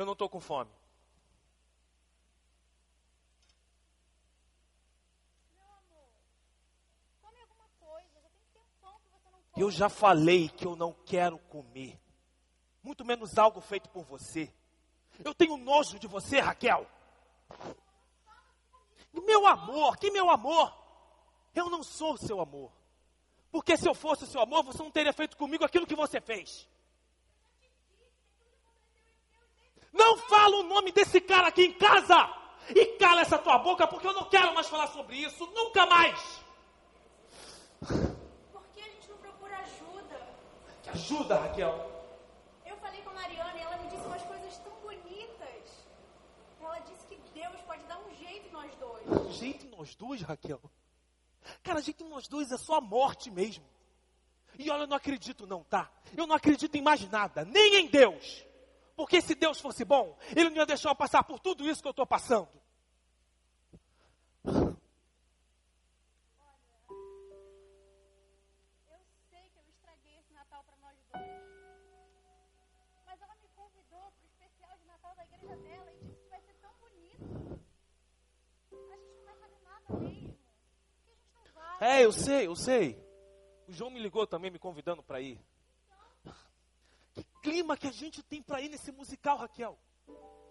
[0.00, 0.70] Eu não estou com fome.
[9.54, 12.00] Eu já falei que eu não quero comer.
[12.82, 14.50] Muito menos algo feito por você.
[15.22, 16.86] Eu tenho nojo de você, Raquel.
[19.12, 20.74] Meu amor, que meu amor?
[21.54, 22.72] Eu não sou seu amor.
[23.52, 26.66] Porque se eu fosse seu amor, você não teria feito comigo aquilo que você fez.
[29.92, 32.36] Não fala o nome desse cara aqui em casa!
[32.68, 36.40] E cala essa tua boca, porque eu não quero mais falar sobre isso, nunca mais!
[37.80, 40.28] Por que a gente não procura ajuda?
[40.82, 41.90] Que ajuda, Raquel!
[42.64, 45.86] Eu falei com a Mariana e ela me disse umas coisas tão bonitas.
[46.60, 49.34] Ela disse que Deus pode dar um jeito em nós dois.
[49.34, 50.60] Jeito em nós dois, Raquel?
[51.62, 53.64] Cara, jeito em nós dois é só a morte mesmo.
[54.58, 55.90] E olha, eu não acredito não, tá?
[56.16, 58.44] Eu não acredito em mais nada, nem em Deus.
[59.00, 61.88] Porque se Deus fosse bom, Ele não ia deixar eu passar por tudo isso que
[61.88, 62.50] eu estou passando.
[64.44, 64.60] Eu
[69.30, 71.24] sei que eu estraguei esse Natal para nós dois.
[73.06, 76.28] Mas ela me convidou para o especial de Natal da igreja dela e disse que
[76.28, 77.24] vai ser tão bonito.
[78.70, 80.36] A gente não vai fazer nada mesmo.
[80.36, 82.00] Por que a gente não vai?
[82.00, 83.02] É, eu sei, eu sei.
[83.66, 85.40] O João me ligou também me convidando para ir.
[87.42, 89.78] Clima que a gente tem para ir nesse musical, Raquel?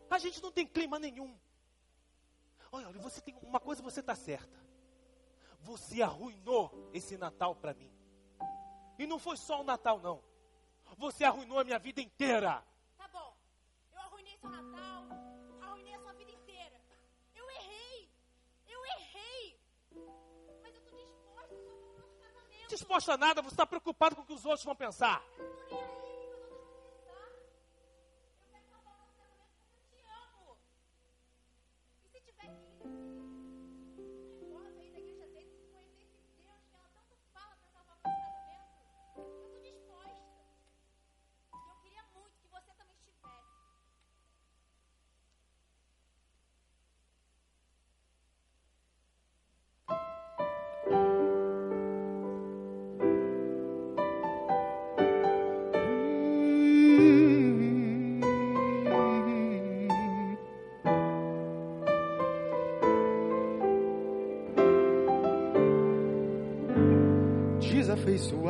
[0.10, 1.38] A gente não tem clima nenhum.
[2.72, 4.60] Olha, olha, você tem uma coisa, você está certa.
[5.62, 7.92] Você arruinou esse Natal para mim.
[8.98, 10.24] E não foi só o Natal, não.
[10.98, 12.64] Você arruinou a minha vida inteira.
[12.98, 13.38] Tá bom.
[13.94, 15.06] Eu arruinei seu Natal,
[15.62, 16.82] arruinei a sua vida inteira.
[17.36, 18.10] Eu errei.
[18.68, 19.60] Eu errei.
[20.64, 21.56] Mas eu tô disposta
[22.20, 22.68] casamento.
[22.68, 25.24] Disposta a nada, você está preocupado com o que os outros vão pensar.
[25.38, 25.99] Eu tô nem aí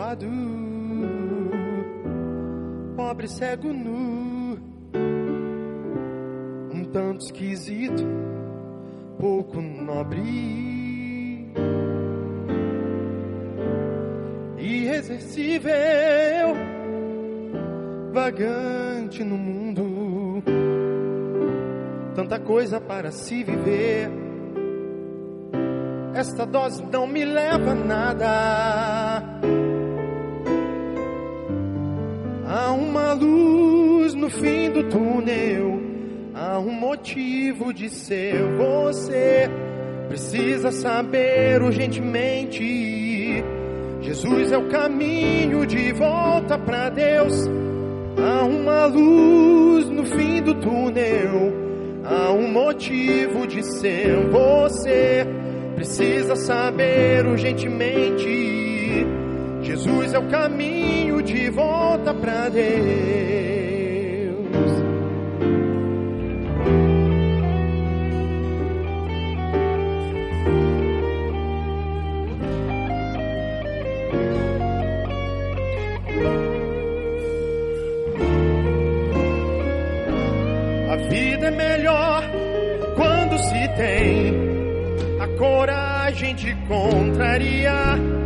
[0.10, 0.28] Desafeiçoado,
[2.96, 4.58] pobre cego nu,
[6.74, 8.04] um tanto esquisito,
[9.20, 11.54] pouco nobre,
[14.58, 15.74] irreversível,
[18.12, 20.44] vagante no mundo,
[22.16, 24.10] tanta coisa para se viver.
[26.16, 29.59] Esta dose não me leva a nada.
[33.10, 35.82] Uma luz no fim do túnel.
[36.36, 38.36] Há um motivo de ser.
[38.56, 39.50] Você
[40.08, 43.44] precisa saber urgentemente.
[44.02, 47.34] Jesus é o caminho de volta para Deus.
[48.18, 51.52] Há uma luz no fim do túnel.
[52.04, 54.18] Há um motivo de ser.
[54.30, 55.26] Você
[55.76, 58.59] precisa saber urgentemente.
[59.70, 62.66] Jesus é o caminho de volta para Deus.
[80.90, 82.24] A vida é melhor
[82.96, 84.34] quando se tem
[85.20, 88.19] a coragem de contrariar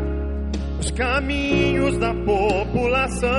[0.84, 3.30] os caminhos da população.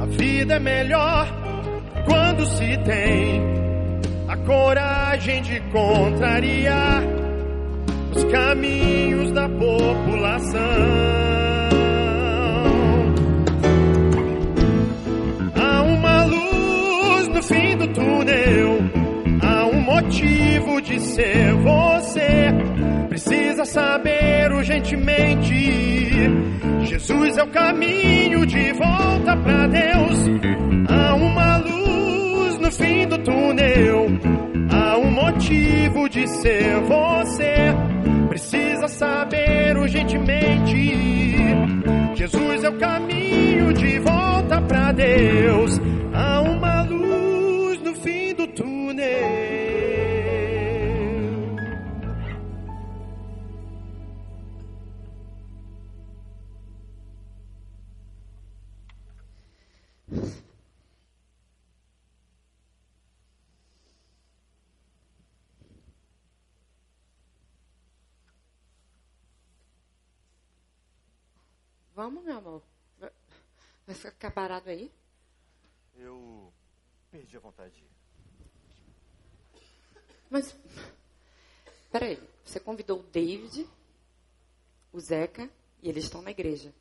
[0.00, 1.28] A vida é melhor
[2.06, 3.42] quando se tem
[4.28, 7.02] a coragem de contrariar
[8.16, 10.60] os caminhos da população.
[17.42, 18.78] Fim do túnel.
[19.42, 21.52] Há um motivo de ser.
[21.54, 22.69] Você
[23.20, 25.52] precisa saber urgentemente.
[26.84, 30.18] Jesus é o caminho de volta para Deus.
[30.88, 34.06] Há uma luz no fim do túnel.
[34.72, 36.80] Há um motivo de ser.
[36.80, 37.74] Você
[38.30, 41.36] precisa saber urgentemente.
[42.14, 45.78] Jesus é o caminho de volta para Deus.
[46.14, 49.29] Há uma luz no fim do túnel.
[72.00, 72.62] Vamos, meu amor.
[73.86, 74.90] Vai ficar parado aí?
[75.94, 76.50] Eu
[77.10, 77.84] perdi a vontade.
[80.30, 80.56] Mas,
[81.92, 83.68] peraí, você convidou o David,
[84.90, 85.50] o Zeca,
[85.82, 86.72] e eles estão na igreja.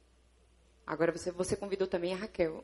[0.87, 2.63] Agora você, você convidou também a Raquel.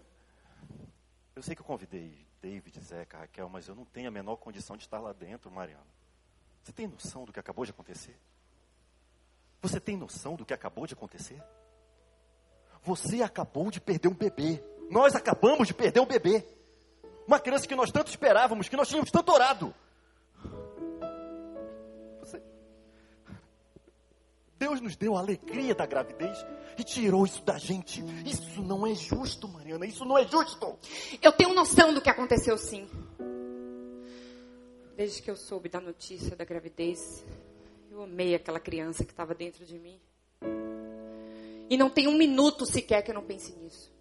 [1.36, 4.78] Eu sei que eu convidei David, Zeca, Raquel, mas eu não tenho a menor condição
[4.78, 5.84] de estar lá dentro, Mariana.
[6.64, 8.18] Você tem noção do que acabou de acontecer?
[9.62, 11.44] Você tem noção do que acabou de acontecer?
[12.86, 14.64] Você acabou de perder um bebê.
[14.90, 16.46] Nós acabamos de perder um bebê.
[17.28, 19.74] Uma criança que nós tanto esperávamos, que nós tínhamos tanto orado.
[22.20, 22.40] Você...
[24.60, 26.46] Deus nos deu a alegria da gravidez
[26.78, 28.04] e tirou isso da gente.
[28.24, 29.88] Isso não é justo, Mariana.
[29.88, 30.78] Isso não é justo.
[31.20, 32.88] Eu tenho noção do que aconteceu, sim.
[34.96, 37.26] Desde que eu soube da notícia da gravidez,
[37.90, 40.00] eu amei aquela criança que estava dentro de mim.
[41.70, 43.92] E não tem um minuto sequer que eu não pense nisso.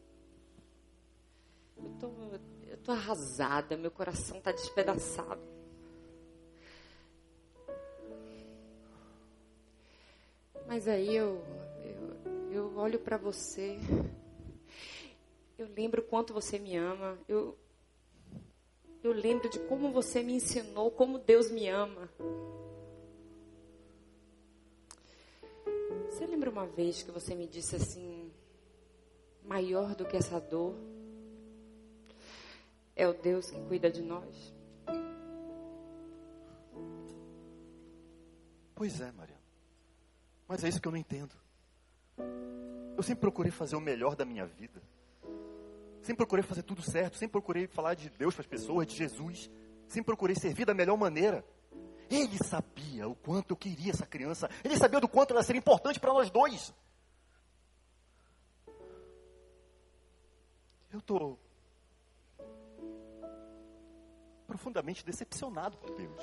[1.76, 2.10] Eu tô,
[2.66, 5.40] eu tô arrasada, meu coração está despedaçado.
[10.66, 11.42] Mas aí eu,
[11.84, 13.78] eu, eu olho para você,
[15.58, 17.56] eu lembro quanto você me ama, eu,
[19.02, 22.10] eu lembro de como você me ensinou, como Deus me ama.
[26.14, 28.30] Você lembra uma vez que você me disse assim:
[29.42, 30.76] maior do que essa dor
[32.94, 34.54] é o Deus que cuida de nós?
[38.76, 39.42] Pois é, Mariana.
[40.46, 41.34] Mas é isso que eu não entendo.
[42.96, 44.80] Eu sempre procurei fazer o melhor da minha vida.
[46.00, 47.18] Sempre procurei fazer tudo certo.
[47.18, 49.50] Sempre procurei falar de Deus para as pessoas, de Jesus.
[49.88, 51.44] Sempre procurei servir da melhor maneira.
[52.14, 54.48] Ele sabia o quanto eu queria essa criança.
[54.62, 56.72] Ele sabia do quanto ela seria importante para nós dois.
[60.92, 61.36] Eu estou
[64.46, 66.22] profundamente decepcionado por Deus.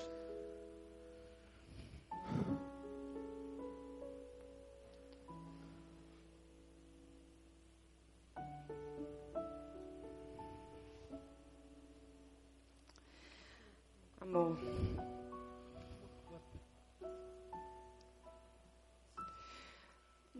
[14.22, 14.91] Amor.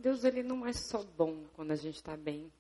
[0.02, 2.52] Deus, ele não é só bom quando a gente está bem.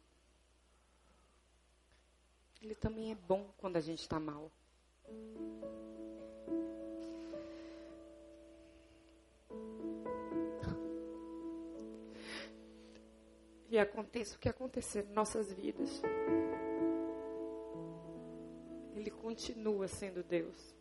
[2.61, 4.51] Ele também é bom quando a gente está mal.
[13.69, 16.01] E aconteça o que acontecer em nossas vidas.
[18.95, 20.75] Ele continua sendo Deus.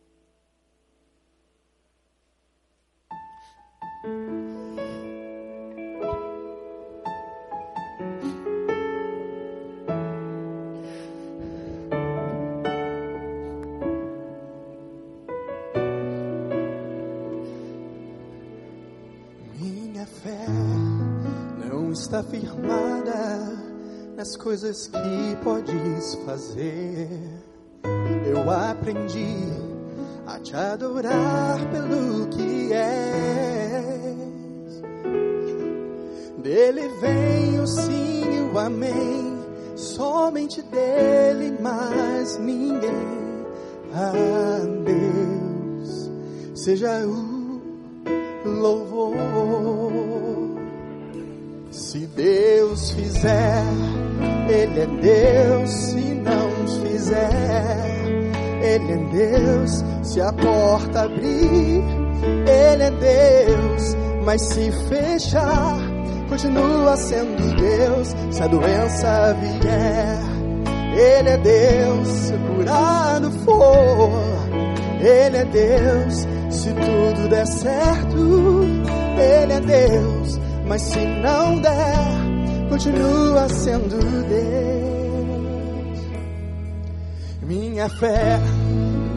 [22.61, 23.57] Firmada
[24.15, 27.07] nas coisas que podes fazer.
[28.25, 29.47] Eu aprendi
[30.27, 34.21] a te adorar pelo que és.
[36.37, 39.37] Dele vem o sim e o amém,
[39.75, 43.21] somente dele, mais ninguém.
[43.93, 46.09] A Deus
[46.55, 47.30] seja o
[54.49, 55.69] Ele é Deus.
[55.69, 57.99] Se não fizer,
[58.61, 59.83] Ele é Deus.
[60.03, 61.83] Se a porta abrir,
[62.47, 63.95] Ele é Deus.
[64.25, 65.77] Mas se fechar,
[66.29, 68.15] continua sendo Deus.
[68.31, 70.19] Se a doença vier,
[70.95, 72.07] Ele é Deus.
[72.07, 74.11] Se curado for,
[74.99, 76.27] Ele é Deus.
[76.49, 78.63] Se tudo der certo,
[79.17, 80.39] Ele é Deus.
[80.67, 82.20] Mas se não der,
[82.71, 83.99] continua sendo
[84.29, 85.99] Deus.
[87.41, 88.39] Minha fé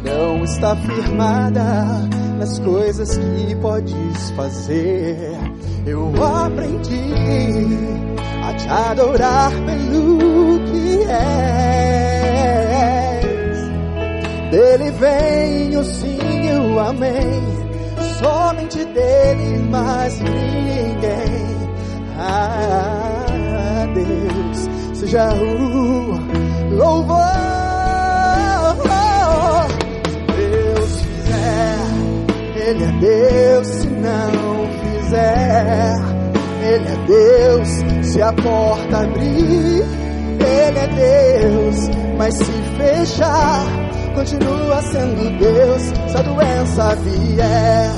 [0.05, 1.63] não está firmada
[2.37, 5.17] nas coisas que podes fazer.
[5.87, 7.13] Eu aprendi
[8.43, 11.95] a te adorar pelo que és.
[14.51, 17.41] Dele vem o sim e o amém.
[18.19, 21.45] Somente dele, mais ninguém.
[22.19, 23.14] Ah,
[23.95, 27.55] Deus, seja o louvor.
[30.36, 31.78] Deus fizer,
[32.57, 33.66] Ele é Deus.
[33.68, 35.95] Se não fizer,
[36.61, 37.68] Ele é Deus.
[38.07, 39.84] Se a porta abrir,
[40.40, 43.64] Ele é Deus, mas se fechar,
[44.14, 45.82] continua sendo Deus.
[45.82, 47.90] Se a doença vier,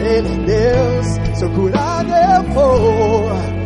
[0.00, 1.38] Ele é Deus.
[1.38, 3.57] Se eu curar eu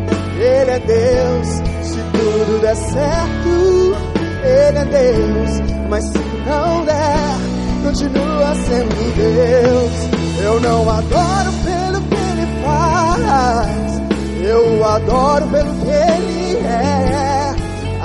[0.43, 1.47] Ele é Deus.
[1.87, 3.95] Se tudo der certo,
[4.43, 5.61] Ele é Deus.
[5.89, 7.37] Mas se não der,
[7.83, 10.43] continua sendo Deus.
[10.43, 14.01] Eu não adoro pelo que Ele faz,
[14.43, 17.55] eu adoro pelo que Ele é.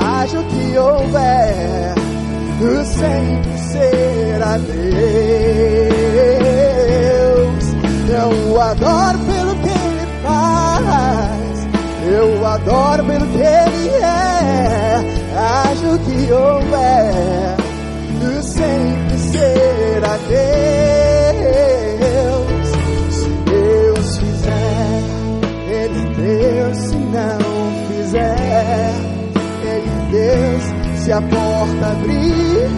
[0.00, 1.94] Haja o que houver,
[2.84, 4.78] sempre será Deus.
[8.10, 9.37] Eu adoro pelo
[12.08, 15.18] eu adoro pelo que Ele é.
[15.36, 17.56] Haja o que houver,
[18.42, 21.58] sempre será Deus.
[23.10, 25.02] Se Deus fizer,
[25.68, 26.76] Ele é Deus.
[26.78, 27.38] Se não
[27.88, 28.92] fizer,
[29.62, 30.64] Ele é Deus.
[31.02, 32.68] Se a porta abrir,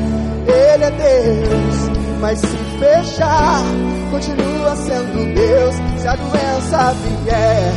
[0.46, 1.90] Ele é Deus.
[2.20, 3.62] Mas se fechar,
[4.10, 5.74] continua sendo Deus.
[6.00, 7.72] Se a doença vier,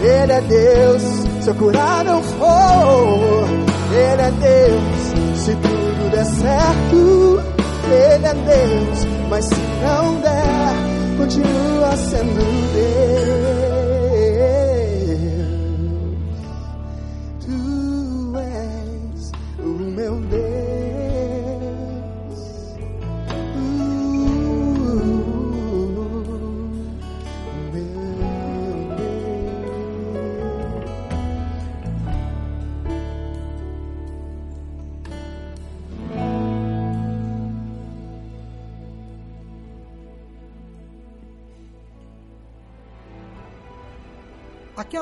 [0.00, 1.02] Ele é Deus.
[1.42, 3.48] Se eu curar não for,
[3.92, 5.38] Ele é Deus.
[5.38, 7.42] Se tudo der certo,
[7.86, 9.06] Ele é Deus.
[9.28, 13.37] Mas se não der, continua sendo Deus.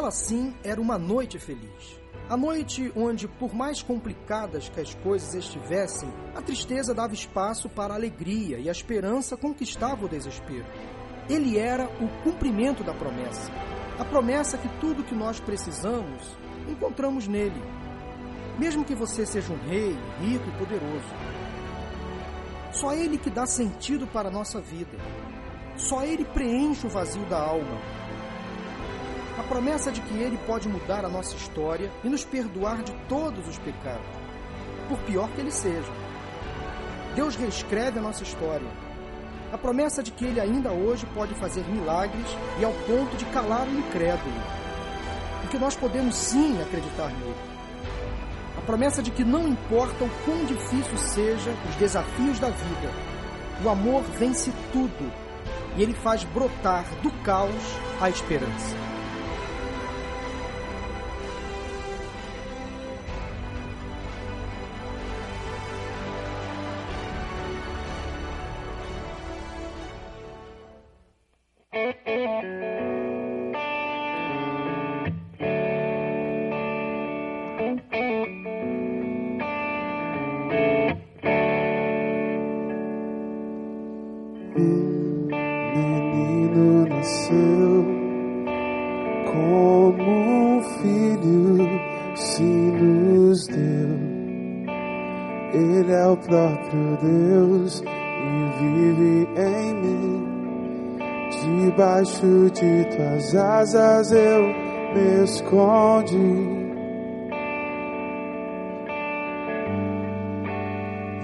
[0.06, 2.00] Aquela sim era uma noite feliz.
[2.28, 7.92] A noite onde, por mais complicadas que as coisas estivessem, a tristeza dava espaço para
[7.92, 10.64] a alegria e a esperança conquistava o desespero.
[11.28, 13.50] Ele era o cumprimento da promessa.
[13.98, 16.22] A promessa que tudo que nós precisamos
[16.68, 17.60] encontramos nele.
[18.60, 21.14] Mesmo que você seja um rei, rico e poderoso.
[22.70, 24.96] Só ele que dá sentido para a nossa vida.
[25.76, 28.05] Só ele preenche o vazio da alma.
[29.38, 33.46] A promessa de que Ele pode mudar a nossa história e nos perdoar de todos
[33.46, 34.06] os pecados,
[34.88, 35.92] por pior que ele seja.
[37.14, 38.66] Deus reescreve a nossa história.
[39.52, 42.26] A promessa de que Ele ainda hoje pode fazer milagres
[42.58, 44.34] e ao ponto de calar o incrédulo.
[45.44, 47.36] E que nós podemos sim acreditar nele.
[48.56, 52.90] A promessa de que não importa o quão difícil seja os desafios da vida,
[53.64, 55.12] o amor vence tudo
[55.76, 57.52] e ele faz brotar do caos
[58.00, 58.85] a esperança.
[87.06, 87.86] Nasceu
[89.26, 91.80] como um filho
[92.16, 94.16] se nos deu.
[95.54, 100.26] Ele é o próprio Deus e vive em mim.
[101.66, 104.42] Debaixo de tuas asas eu
[104.94, 106.66] me escondi.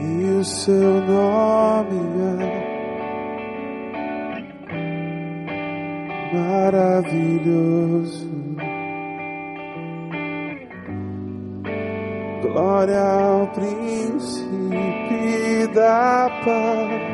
[0.00, 1.98] E o seu nome
[2.38, 2.71] é
[6.32, 8.30] maravilhoso.
[12.42, 14.52] Glória ao príncipe
[15.74, 17.11] da paz.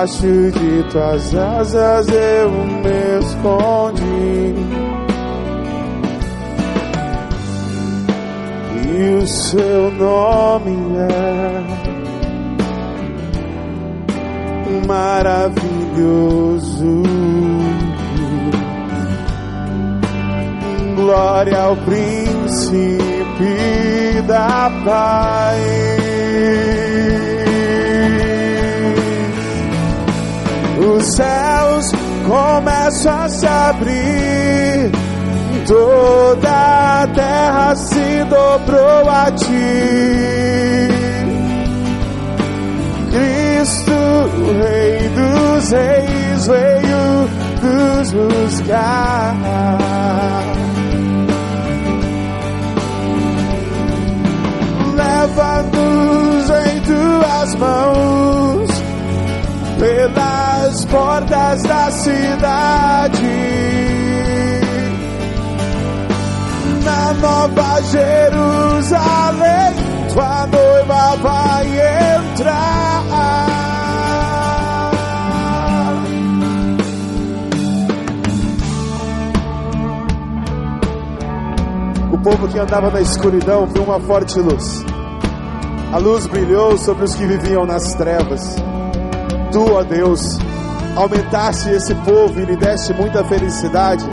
[0.00, 4.54] Debaixo de tuas asas eu me escondi.
[8.88, 11.62] E o seu nome é
[14.86, 17.02] maravilhoso.
[21.70, 22.98] o príncipe
[24.26, 26.89] da paz.
[30.80, 31.92] Os céus
[32.26, 34.90] começam a se abrir,
[35.66, 40.88] toda a terra se dobrou a ti.
[43.10, 43.92] Cristo,
[44.58, 47.28] Rei dos Reis, veio
[47.62, 49.36] nos buscar.
[54.96, 57.79] Leva-nos em tuas mãos
[60.90, 63.50] portas da cidade.
[66.84, 69.74] Na nova Jerusalém,
[70.12, 72.80] tua noiva vai entrar.
[82.12, 84.84] O povo que andava na escuridão viu uma forte luz.
[85.92, 88.56] A luz brilhou sobre os que viviam nas trevas.
[89.52, 90.38] Tu, ó Deus,
[91.00, 94.04] aumentaste esse povo e lhe deste muita felicidade.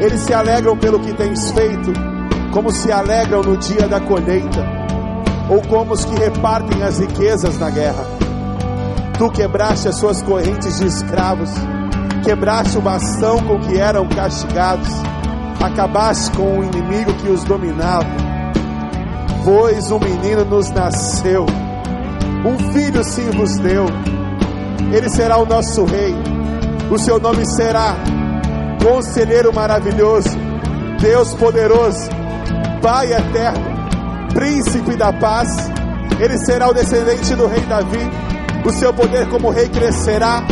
[0.00, 1.92] Eles se alegram pelo que tens feito,
[2.52, 4.64] como se alegram no dia da colheita,
[5.50, 8.04] ou como os que repartem as riquezas na guerra.
[9.18, 11.50] Tu quebraste as suas correntes de escravos,
[12.24, 14.88] quebraste o bastão com que eram castigados,
[15.60, 18.06] acabaste com o inimigo que os dominava.
[19.44, 21.46] Pois um menino nos nasceu,
[22.44, 23.86] um filho se vos deu
[24.92, 26.14] ele será o nosso rei.
[26.90, 27.96] O seu nome será
[28.82, 30.36] Conselheiro Maravilhoso,
[31.00, 32.10] Deus Poderoso,
[32.82, 33.64] Pai Eterno,
[34.34, 35.48] Príncipe da Paz.
[36.20, 38.10] Ele será o descendente do rei Davi.
[38.66, 40.44] O seu poder como rei crescerá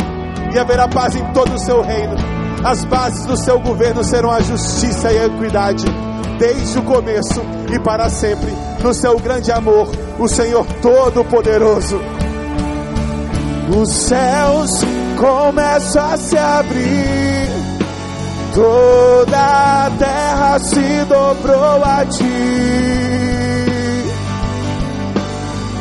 [0.53, 2.15] e haverá paz em todo o seu reino.
[2.63, 5.85] As bases do seu governo serão a justiça e a equidade,
[6.37, 7.41] desde o começo
[7.73, 8.51] e para sempre,
[8.83, 9.89] no seu grande amor,
[10.19, 11.99] o Senhor Todo-Poderoso.
[13.73, 14.69] Os céus
[15.17, 17.49] começam a se abrir,
[18.53, 22.81] toda a terra se dobrou a ti.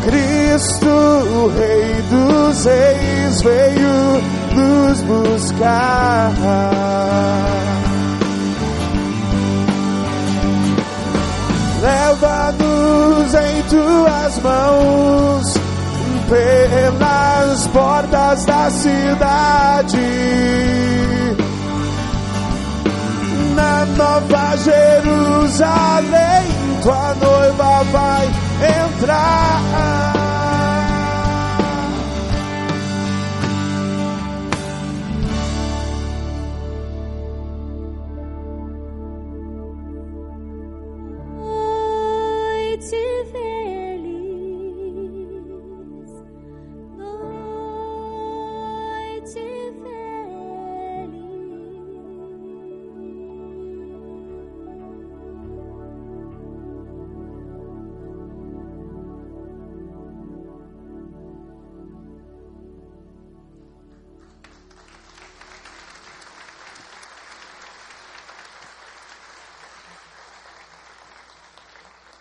[0.05, 4.23] Cristo, o Rei dos Reis, veio
[4.55, 6.33] nos buscar.
[11.83, 15.60] Leva-nos em tuas mãos
[16.31, 19.99] pelas portas da cidade.
[23.57, 26.47] Na nova Jerusalém,
[26.83, 28.27] tua noiva vai
[28.87, 30.20] entrar.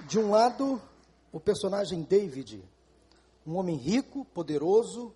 [0.09, 0.81] De um lado,
[1.31, 2.67] o personagem David,
[3.45, 5.13] um homem rico, poderoso,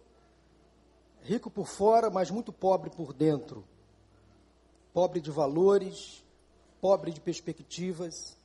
[1.24, 3.66] rico por fora, mas muito pobre por dentro.
[4.94, 6.24] Pobre de valores,
[6.80, 8.38] pobre de perspectivas.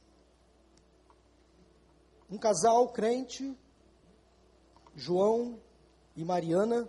[2.31, 3.55] Um casal crente,
[4.97, 5.61] João
[6.17, 6.89] e Mariana,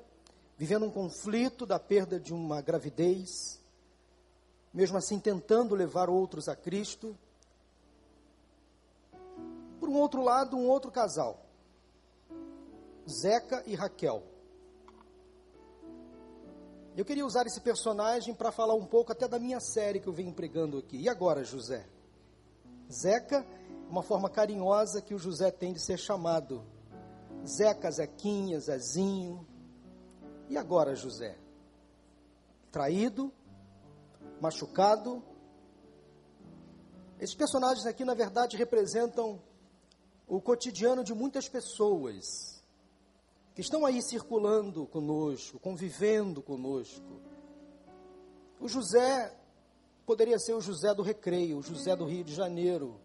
[0.58, 3.60] vivendo um conflito da perda de uma gravidez,
[4.74, 7.14] mesmo assim tentando levar outros a Cristo.
[9.90, 11.44] Um outro lado, um outro casal,
[13.10, 14.22] Zeca e Raquel.
[16.96, 20.14] Eu queria usar esse personagem para falar um pouco até da minha série que eu
[20.14, 20.96] venho pregando aqui.
[20.96, 21.88] E agora, José?
[22.88, 23.44] Zeca,
[23.90, 26.64] uma forma carinhosa que o José tem de ser chamado.
[27.44, 29.44] Zeca, Zequinha, Zezinho.
[30.50, 31.36] E agora, José?
[32.72, 33.34] Traído,
[34.40, 35.24] machucado.
[37.20, 39.42] Esses personagens aqui, na verdade, representam
[40.30, 42.64] o cotidiano de muitas pessoas
[43.56, 47.20] que estão aí circulando conosco, convivendo conosco.
[48.60, 49.36] O José
[50.06, 53.02] poderia ser o José do Recreio, o José do Rio de Janeiro.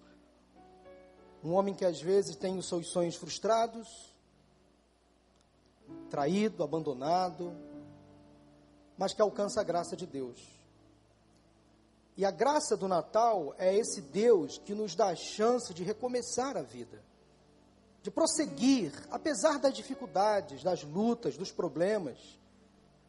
[1.43, 4.15] Um homem que às vezes tem os seus sonhos frustrados,
[6.11, 7.53] traído, abandonado,
[8.99, 10.41] mas que alcança a graça de Deus.
[12.17, 16.57] E a graça do Natal é esse Deus que nos dá a chance de recomeçar
[16.57, 17.03] a vida,
[18.05, 22.19] de prosseguir, apesar das dificuldades, das lutas, dos problemas,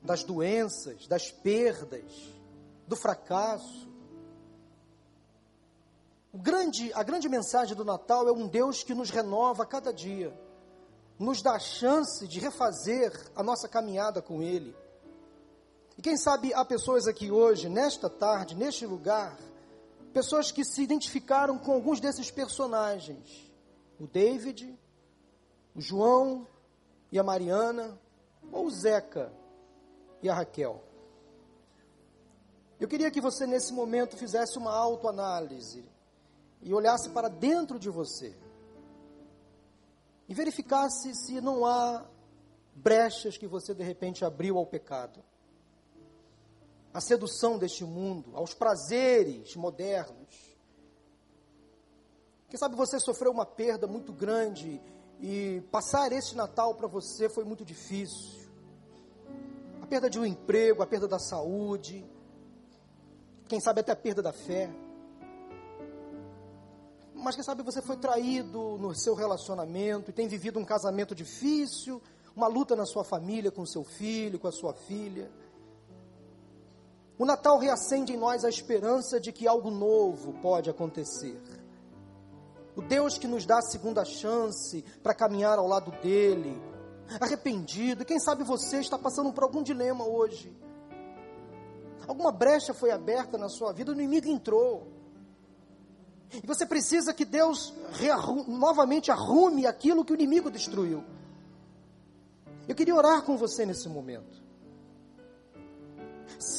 [0.02, 2.10] das doenças, das perdas,
[2.88, 3.90] do fracasso.
[6.34, 10.34] Grande, a grande mensagem do Natal é um Deus que nos renova a cada dia,
[11.20, 14.74] nos dá a chance de refazer a nossa caminhada com Ele.
[15.98, 19.38] E quem sabe há pessoas aqui hoje, nesta tarde, neste lugar,
[20.14, 23.52] pessoas que se identificaram com alguns desses personagens:
[24.00, 24.80] o David,
[25.76, 26.48] o João
[27.12, 28.00] e a Mariana,
[28.52, 29.32] ou o Zeca
[30.22, 30.82] e a Raquel.
[32.80, 35.84] Eu queria que você, nesse momento, fizesse uma autoanálise
[36.62, 38.36] e olhasse para dentro de você
[40.28, 42.06] e verificasse se não há
[42.74, 45.24] brechas que você de repente abriu ao pecado,
[46.94, 50.58] à sedução deste mundo, aos prazeres modernos.
[52.50, 54.82] Quem sabe você sofreu uma perda muito grande
[55.20, 58.46] e passar esse Natal para você foi muito difícil.
[59.82, 62.06] A perda de um emprego, a perda da saúde,
[63.48, 64.70] quem sabe até a perda da fé.
[67.14, 72.02] Mas quem sabe você foi traído no seu relacionamento e tem vivido um casamento difícil,
[72.36, 75.32] uma luta na sua família com seu filho, com a sua filha.
[77.18, 81.40] O Natal reacende em nós a esperança de que algo novo pode acontecer.
[82.76, 86.62] O Deus que nos dá a segunda chance para caminhar ao lado dele,
[87.20, 88.04] arrependido.
[88.04, 90.56] Quem sabe você está passando por algum dilema hoje.
[92.08, 94.88] Alguma brecha foi aberta na sua vida, o inimigo entrou.
[96.32, 97.74] E você precisa que Deus
[98.48, 101.04] novamente arrume aquilo que o inimigo destruiu.
[102.68, 104.45] Eu queria orar com você nesse momento.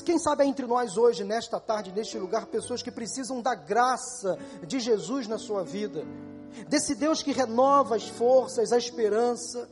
[0.05, 4.39] Quem sabe há entre nós hoje, nesta tarde, neste lugar, pessoas que precisam da graça
[4.67, 6.05] de Jesus na sua vida,
[6.69, 9.69] desse Deus que renova as forças, a esperança,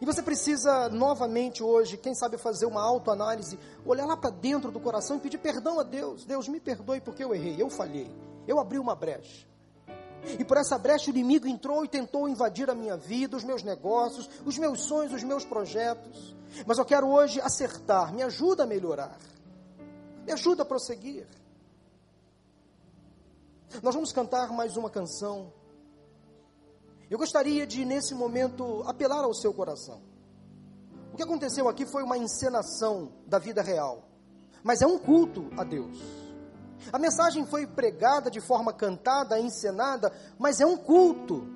[0.00, 4.78] e você precisa novamente hoje, quem sabe fazer uma autoanálise, olhar lá para dentro do
[4.78, 6.26] coração e pedir perdão a Deus.
[6.26, 8.14] Deus me perdoe porque eu errei, eu falhei,
[8.46, 9.47] eu abri uma brecha.
[10.38, 13.62] E por essa brecha o inimigo entrou e tentou invadir a minha vida, os meus
[13.62, 16.36] negócios, os meus sonhos, os meus projetos.
[16.66, 19.16] Mas eu quero hoje acertar, me ajuda a melhorar,
[20.24, 21.26] me ajuda a prosseguir.
[23.82, 25.52] Nós vamos cantar mais uma canção.
[27.10, 30.00] Eu gostaria de, nesse momento, apelar ao seu coração.
[31.12, 34.04] O que aconteceu aqui foi uma encenação da vida real,
[34.62, 36.27] mas é um culto a Deus.
[36.92, 41.46] A mensagem foi pregada de forma cantada, encenada, mas é um culto.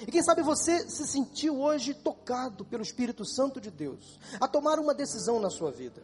[0.00, 4.78] E quem sabe você se sentiu hoje tocado pelo Espírito Santo de Deus a tomar
[4.78, 6.02] uma decisão na sua vida,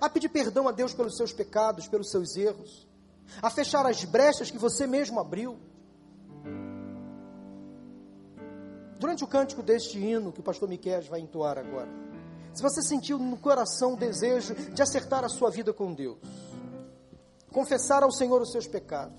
[0.00, 2.86] a pedir perdão a Deus pelos seus pecados, pelos seus erros,
[3.40, 5.58] a fechar as brechas que você mesmo abriu
[9.04, 11.90] Durante o cântico deste hino que o pastor Miquel vai entoar agora,
[12.54, 16.16] se você sentiu no coração o desejo de acertar a sua vida com Deus,
[17.54, 19.16] confessar ao Senhor os seus pecados,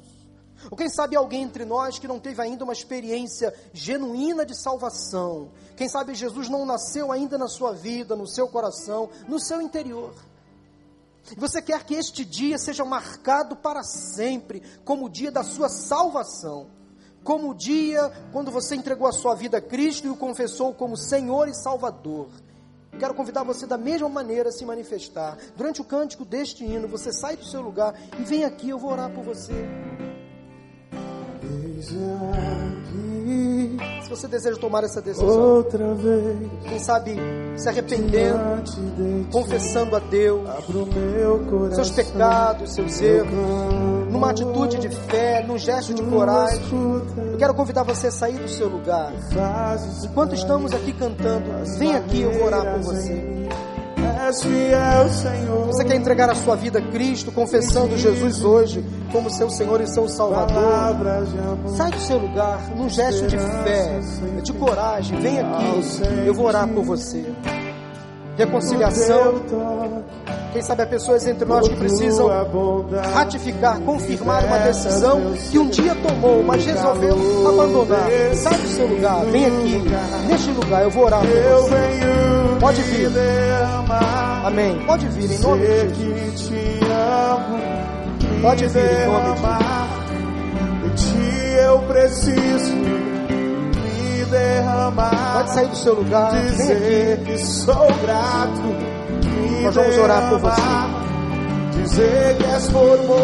[0.69, 5.51] ou quem sabe alguém entre nós que não teve ainda uma experiência genuína de salvação,
[5.75, 10.13] quem sabe Jesus não nasceu ainda na sua vida, no seu coração, no seu interior.
[11.31, 15.69] E você quer que este dia seja marcado para sempre como o dia da sua
[15.69, 16.67] salvação
[17.23, 20.95] como o dia quando você entregou a sua vida a Cristo e o confessou como
[20.95, 22.29] Senhor e Salvador.
[22.99, 25.37] Quero convidar você da mesma maneira a se manifestar.
[25.55, 28.91] Durante o cântico deste hino, você sai do seu lugar e vem aqui, eu vou
[28.91, 29.53] orar por você.
[34.03, 37.15] Se você deseja tomar essa decisão, outra vez, quem sabe
[37.57, 38.63] se arrependendo,
[39.31, 40.47] confessando a Deus
[41.73, 46.61] seus pecados, seus erros, numa atitude de fé, num gesto de coragem.
[46.71, 49.11] Eu quero convidar você a sair do seu lugar.
[50.03, 51.45] Enquanto estamos aqui cantando,
[51.77, 53.47] vem aqui, eu vou orar por você.
[55.67, 59.87] Você quer entregar a sua vida a Cristo, confessando Jesus hoje como seu Senhor e
[59.87, 60.95] seu Salvador?
[61.75, 63.99] Sai do seu lugar, num gesto de fé,
[64.41, 65.19] de coragem.
[65.19, 65.65] Vem aqui,
[66.25, 67.25] eu vou orar por você.
[68.37, 69.41] Reconciliação.
[70.55, 72.29] Quem sabe há pessoas entre nós que precisam
[73.13, 78.07] ratificar, confirmar uma decisão que um dia tomou, mas resolveu abandonar.
[78.35, 79.83] Sai do seu lugar, vem aqui,
[80.29, 81.75] neste lugar, eu vou orar por você.
[82.61, 83.11] Pode vir.
[84.45, 84.79] Amém.
[84.87, 86.49] Pode vir em nome de Jesus.
[88.41, 91.11] Pode vir em nome de Jesus.
[91.11, 95.33] Ti eu preciso me derramar.
[95.33, 96.31] Pode sair do seu lugar.
[96.31, 98.94] Dizer que sou grato.
[99.65, 100.61] Nós vamos orar por você.
[101.81, 103.15] dizer que és formoso.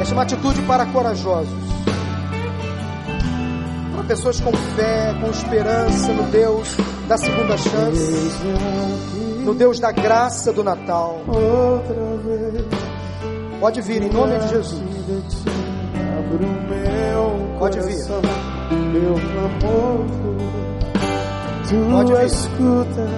[0.00, 1.52] Esta é uma atitude para corajosos.
[3.94, 8.30] Para pessoas com fé, com esperança no Deus da segunda chance,
[9.44, 11.20] no Deus da graça do Natal.
[13.60, 14.82] Pode vir, em nome de Jesus.
[17.58, 17.98] Pode vir.
[18.92, 20.31] meu.
[21.72, 22.26] Tu Pode vir.
[22.26, 23.08] escuta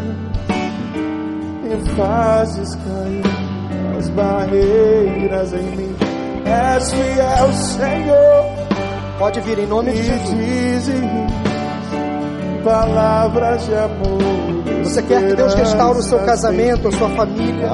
[1.64, 5.96] e fazes cair as barreiras em mim.
[6.44, 8.44] És fiel, Senhor.
[9.18, 10.36] Pode vir em nome de Jesus.
[10.36, 11.04] dizes
[12.62, 14.84] palavras de amor.
[14.84, 17.68] Você quer que Deus restaure o seu casamento, a sua família,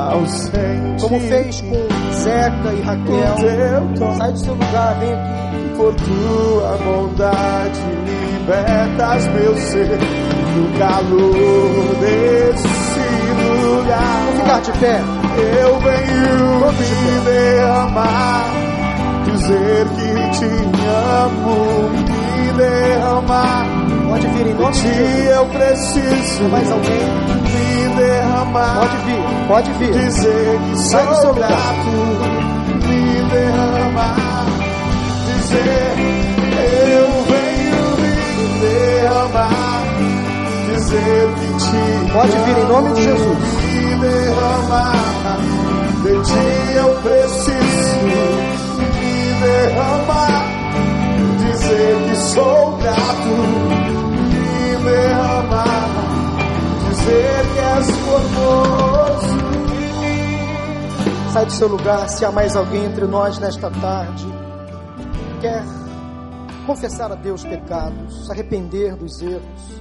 [0.99, 4.15] como fez com Zeca e Raquel.
[4.17, 5.77] Sai do seu lugar, vem aqui.
[5.77, 7.81] Por tua bondade
[8.41, 9.89] libertas meu ser
[10.55, 12.69] do calor desse
[13.65, 14.23] lugar.
[14.27, 15.01] Vamos ficar de pé.
[15.63, 18.45] Eu venho me derramar,
[19.25, 20.45] dizer que te
[21.25, 23.67] amo, me derramar.
[24.09, 25.27] Pode vir em nome de Jesus.
[25.31, 26.43] eu preciso.
[26.51, 27.07] Mais alguém?
[27.45, 28.75] Me derramar.
[28.81, 29.93] Pode vir, pode vir.
[29.93, 31.49] Dizer que Sai do seu lugar.
[31.49, 31.91] grato,
[32.89, 34.47] me derramar.
[35.27, 35.95] Dizer
[36.93, 39.70] eu venho me derramar.
[42.13, 43.39] Pode vir em nome de Jesus.
[43.63, 45.39] Me derramar.
[46.03, 48.01] De ti eu preciso
[48.83, 50.43] me derramar.
[51.39, 53.33] Dizer que sou grato,
[54.29, 55.89] me derramar.
[56.89, 59.41] Dizer que és formoso.
[61.33, 64.27] Sai do seu lugar, se há mais alguém entre nós nesta tarde,
[65.41, 65.65] quer
[66.67, 69.80] confessar a Deus pecados, se arrepender dos erros,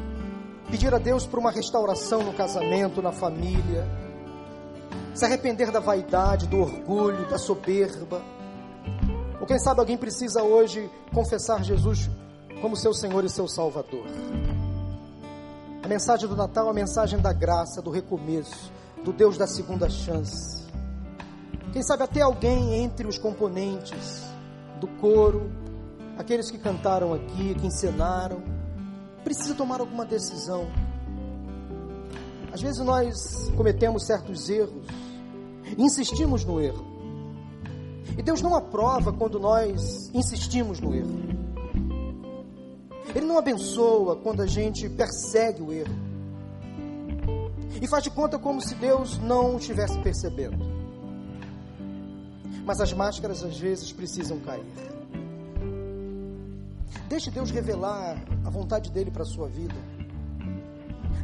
[0.70, 3.88] pedir a Deus por uma restauração no casamento, na família,
[5.14, 8.22] se arrepender da vaidade, do orgulho, da soberba.
[9.40, 12.10] Ou quem sabe alguém precisa hoje confessar Jesus
[12.62, 14.06] como seu Senhor e seu Salvador.
[15.84, 18.72] A mensagem do Natal é a mensagem da graça, do recomeço,
[19.04, 20.68] do Deus da segunda chance.
[21.74, 24.24] Quem sabe até alguém entre os componentes
[24.80, 25.52] do coro,
[26.18, 28.59] aqueles que cantaram aqui, que encenaram,
[29.24, 30.68] precisa tomar alguma decisão.
[32.52, 34.88] Às vezes nós cometemos certos erros,
[35.78, 36.86] insistimos no erro.
[38.18, 41.20] E Deus não aprova quando nós insistimos no erro.
[43.16, 45.96] Ele não abençoa quando a gente persegue o erro.
[47.82, 50.58] E faz de conta como se Deus não estivesse percebendo.
[52.66, 54.66] Mas as máscaras às vezes precisam cair.
[57.08, 59.76] Deixe Deus revelar a vontade dele para a sua vida.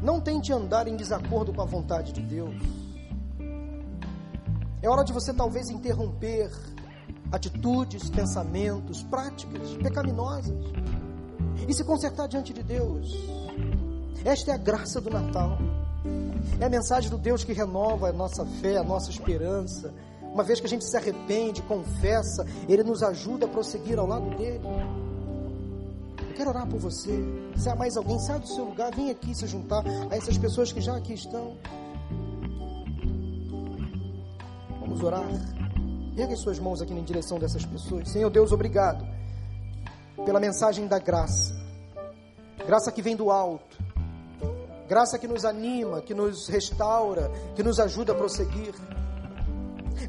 [0.01, 2.61] Não tente andar em desacordo com a vontade de Deus.
[4.81, 6.51] É hora de você talvez interromper
[7.31, 10.55] atitudes, pensamentos, práticas pecaminosas
[11.67, 13.11] e se consertar diante de Deus.
[14.23, 15.57] Esta é a graça do Natal.
[16.59, 19.93] É a mensagem do Deus que renova a nossa fé, a nossa esperança.
[20.21, 24.35] Uma vez que a gente se arrepende, confessa, Ele nos ajuda a prosseguir ao lado
[24.35, 24.61] dele.
[26.35, 27.17] Quero orar por você.
[27.55, 30.71] Se há mais alguém, sai do seu lugar, vem aqui se juntar a essas pessoas
[30.71, 31.57] que já aqui estão.
[34.81, 35.25] Vamos orar.
[36.17, 38.09] Ergue as suas mãos aqui em direção dessas pessoas.
[38.09, 39.05] Senhor Deus, obrigado
[40.25, 41.53] pela mensagem da graça.
[42.65, 43.77] Graça que vem do alto.
[44.87, 48.73] Graça que nos anima, que nos restaura, que nos ajuda a prosseguir.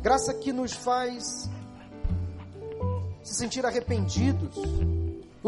[0.02, 1.48] Graça que nos faz
[3.22, 4.56] se sentir arrependidos,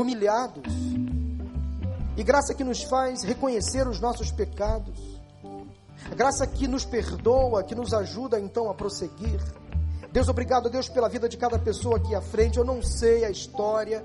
[0.00, 0.72] humilhados.
[2.16, 4.96] E graça que nos faz reconhecer os nossos pecados.
[6.16, 9.40] Graça que nos perdoa, que nos ajuda então a prosseguir.
[10.12, 12.58] Deus, obrigado, Deus, pela vida de cada pessoa aqui à frente.
[12.58, 14.04] Eu não sei a história,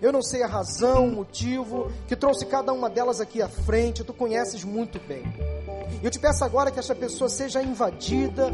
[0.00, 4.02] eu não sei a razão, o motivo que trouxe cada uma delas aqui à frente.
[4.02, 5.22] Tu conheces muito bem.
[6.02, 8.50] Eu te peço agora que essa pessoa seja invadida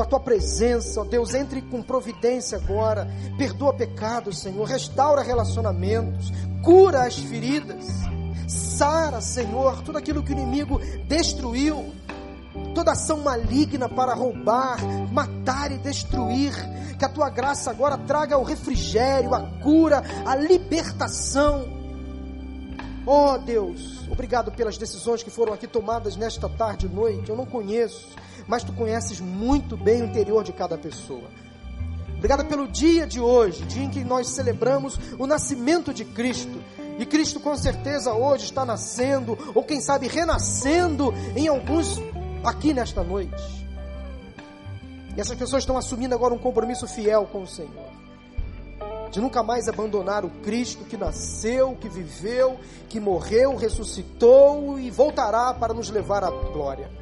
[0.00, 6.32] com a tua presença, ó Deus, entre com providência agora, perdoa pecados, Senhor, restaura relacionamentos,
[6.64, 7.84] cura as feridas,
[8.48, 11.92] sara, Senhor, tudo aquilo que o inimigo destruiu,
[12.74, 14.78] toda ação maligna para roubar,
[15.12, 16.54] matar e destruir,
[16.98, 21.68] que a tua graça agora traga o refrigério, a cura, a libertação.
[23.04, 27.28] Oh Deus, obrigado pelas decisões que foram aqui tomadas nesta tarde e noite.
[27.28, 28.08] Eu não conheço,
[28.50, 31.30] mas tu conheces muito bem o interior de cada pessoa.
[32.16, 36.60] Obrigado pelo dia de hoje, dia em que nós celebramos o nascimento de Cristo.
[36.98, 42.00] E Cristo com certeza hoje está nascendo, ou quem sabe renascendo em alguns
[42.44, 43.40] aqui nesta noite.
[45.16, 47.88] E essas pessoas estão assumindo agora um compromisso fiel com o Senhor.
[49.12, 55.54] De nunca mais abandonar o Cristo que nasceu, que viveu, que morreu, ressuscitou e voltará
[55.54, 56.99] para nos levar à glória.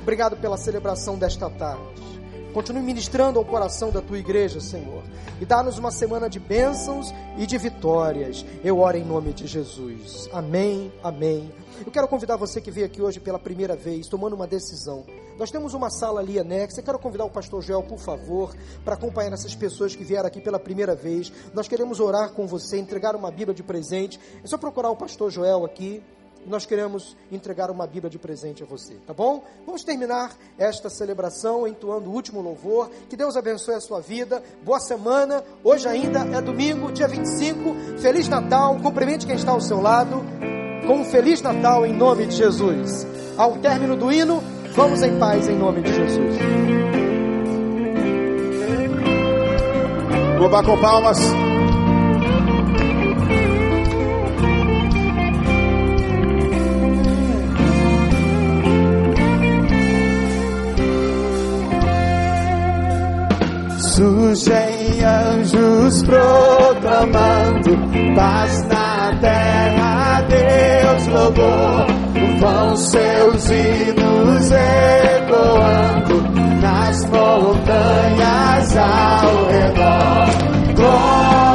[0.00, 2.12] Obrigado pela celebração desta tarde.
[2.52, 5.02] Continue ministrando ao coração da tua igreja, Senhor.
[5.40, 8.44] E dá-nos uma semana de bênçãos e de vitórias.
[8.62, 10.28] Eu oro em nome de Jesus.
[10.32, 11.50] Amém, amém.
[11.84, 15.04] Eu quero convidar você que veio aqui hoje pela primeira vez, tomando uma decisão.
[15.38, 16.80] Nós temos uma sala ali anexa.
[16.80, 20.40] Eu quero convidar o pastor Joel, por favor, para acompanhar essas pessoas que vieram aqui
[20.40, 21.32] pela primeira vez.
[21.54, 24.20] Nós queremos orar com você, entregar uma Bíblia de presente.
[24.44, 26.02] É só procurar o pastor Joel aqui
[26.46, 29.44] nós queremos entregar uma Bíblia de presente a você, tá bom?
[29.64, 32.90] Vamos terminar esta celebração entoando o último louvor.
[33.08, 34.42] Que Deus abençoe a sua vida.
[34.64, 35.42] Boa semana.
[35.62, 37.98] Hoje ainda é domingo, dia 25.
[37.98, 38.76] Feliz Natal.
[38.82, 40.22] Cumprimente quem está ao seu lado
[40.86, 43.06] com um Feliz Natal em nome de Jesus.
[43.36, 44.42] Ao término do hino,
[44.74, 46.36] vamos em paz em nome de Jesus.
[50.38, 51.18] Louvar com palmas.
[63.92, 67.76] Surgem anjos proclamando
[68.16, 71.86] paz na terra, Deus louvor.
[72.40, 76.22] Vão seus hinos ecoando
[76.62, 80.74] nas montanhas ao redor.
[80.74, 81.51] Glória,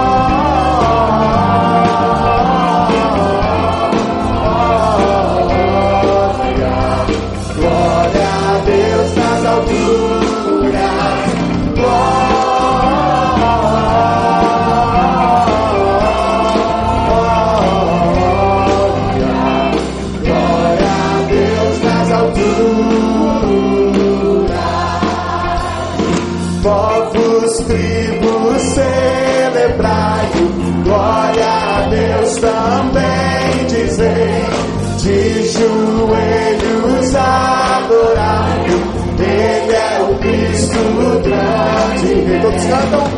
[42.67, 43.16] E todos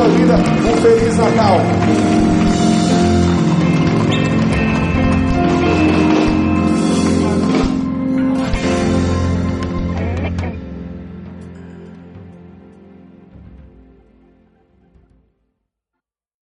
[0.00, 0.34] sua vida.
[0.34, 2.29] Um Feliz Natal.